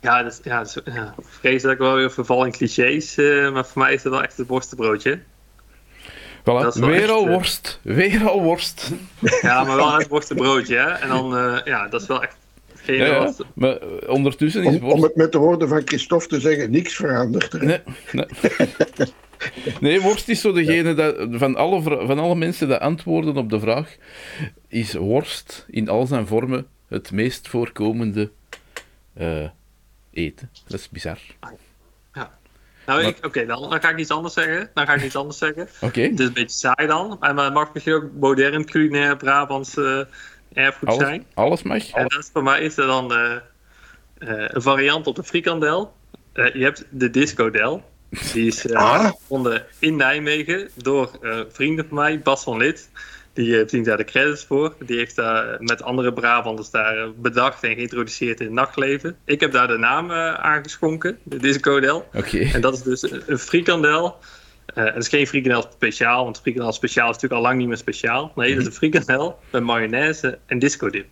[0.00, 1.14] Ja, ja, dus, ja.
[1.20, 4.22] vrees dat ik wel weer verval in clichés, uh, maar voor mij is het wel
[4.22, 5.20] echt het worstenbroodje.
[6.40, 8.90] Voilà, weer al uh, worst, weer al worst.
[9.40, 10.90] Ja, maar wel het worstenbroodje, hè.
[10.90, 12.36] En dan, uh, ja, dat is wel echt
[12.74, 13.32] geen ja, ja.
[13.54, 17.52] Maar ondertussen is om, om, het met de woorden van Christophe te zeggen, niks veranderd.
[17.52, 17.80] Nee,
[18.12, 18.26] nee.
[19.80, 23.60] Nee, worst is zo degene dat, van, alle, van alle mensen die antwoorden op de
[23.60, 23.96] vraag,
[24.68, 28.30] is worst in al zijn vormen het meest voorkomende
[29.18, 29.48] uh,
[30.10, 30.50] eten.
[30.66, 31.18] Dat is bizar.
[32.14, 32.38] Ja.
[32.86, 34.70] Nou, oké, dan, dan ga ik iets anders zeggen.
[34.74, 35.68] Dan ga ik iets anders zeggen.
[35.80, 36.00] Oké.
[36.00, 37.16] Het is een beetje saai dan.
[37.20, 40.00] Maar het mag misschien ook modern culinair Brabants uh,
[40.52, 41.24] erfgoed alles, zijn.
[41.34, 41.90] Alles mag.
[41.90, 43.36] En dat is, voor mij is er dan uh,
[44.18, 45.94] een variant op de frikandel.
[46.32, 47.92] je hebt de discodel.
[48.32, 49.06] Die is uh, ah.
[49.06, 52.90] gevonden in Nijmegen door uh, vrienden van mij, Bas van Lid.
[53.32, 54.74] Die uh, verdient daar de credits voor.
[54.78, 59.16] Die heeft daar met andere Brabanders daar bedacht en geïntroduceerd in het nachtleven.
[59.24, 62.08] Ik heb daar de naam aangeschonken, de discodel.
[62.14, 62.52] Okay.
[62.52, 64.16] En dat is dus een frikandel.
[64.74, 68.32] het is geen frikandel speciaal, want frikandel speciaal is natuurlijk al lang niet meer speciaal.
[68.34, 71.06] Nee, dat is een frikandel met mayonaise en discodip.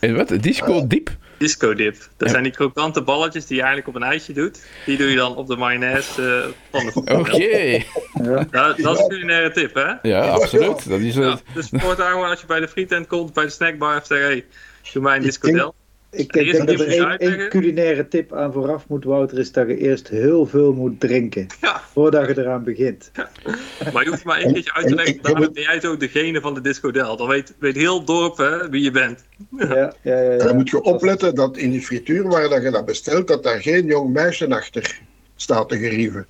[0.00, 0.32] En wat?
[0.40, 1.10] Disco dip?
[1.38, 1.96] Disco dip.
[2.16, 4.66] Dat zijn die krokante balletjes die je eigenlijk op een ijsje doet.
[4.86, 7.84] Die doe je dan op de mayonaise uh, van de Oké.
[8.24, 8.46] Ja.
[8.50, 9.92] Dat, dat is een culinaire tip, hè?
[10.02, 10.88] Ja, absoluut.
[10.88, 11.24] Dat is het.
[11.46, 14.26] Ja, dus voortaan gewoon als je bij de frietent komt, bij de snackbar, even zeggen,
[14.26, 14.44] hey,
[14.92, 15.74] doe mij een disco del.
[16.16, 19.76] Ik denk, denk dat er één, culinaire tip aan vooraf moet, Wouter, is dat je
[19.76, 21.46] eerst heel veel moet drinken.
[21.60, 21.80] Ja.
[21.92, 23.10] Voordat je eraan begint.
[23.12, 23.30] Ja.
[23.92, 26.54] Maar je hoeft maar één keertje uit te leggen, dan ben jij zo degene van
[26.54, 27.16] de Disco Del.
[27.16, 29.24] Dan weet, weet heel dorp hè, wie je bent.
[29.58, 32.70] Ja, ja, ja, ja, Dan moet je opletten dat in die frituur waar dat je
[32.70, 35.00] dat bestelt, dat daar geen jong meisje achter
[35.36, 36.26] staat te gerieven.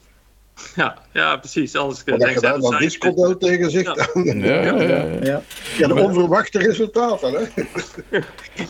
[0.75, 1.77] Ja, ja, precies.
[1.77, 4.11] Anders denk je daar dan discodel tegen zegt.
[4.15, 4.35] Ja.
[4.35, 5.05] Ja, ja, ja.
[5.23, 5.43] ja.
[5.77, 7.33] ja de onverwachte resultaten.
[7.33, 8.19] Hè?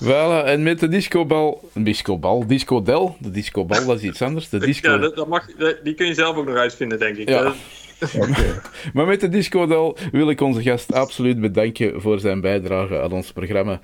[0.01, 4.49] Wel, en met de discobal, discobal, discodel, de discobal dat is iets anders.
[4.49, 4.91] De disco...
[4.91, 5.47] Ja, dat, mag,
[5.83, 7.29] die kun je zelf ook nog uitvinden, denk ik.
[7.29, 7.55] Ja.
[8.95, 13.33] maar met de Disco wil ik onze gast absoluut bedanken voor zijn bijdrage aan ons
[13.33, 13.73] programma.
[13.73, 13.81] Uh,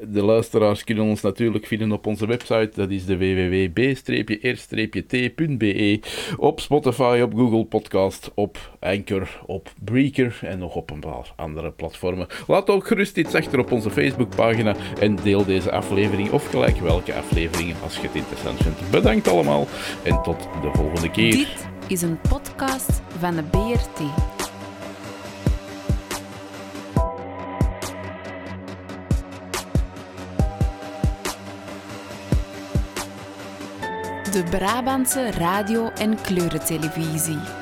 [0.00, 2.70] de luisteraars kunnen ons natuurlijk vinden op onze website.
[2.74, 4.10] Dat is de www.b-r-t.be.
[6.36, 11.70] Op Spotify, op Google Podcast, op Anchor, op Breaker en nog op een paar andere
[11.70, 12.26] platformen.
[12.46, 17.14] Laat ook gerust iets achter op onze Facebookpagina en deel deze aflevering of gelijk welke
[17.14, 18.90] afleveringen als je het interessant vindt.
[18.90, 19.66] Bedankt allemaal
[20.02, 23.98] en tot de volgende keer is een podcast van de BRT.
[34.32, 37.61] De Brabantse radio- en kleurentelevisie.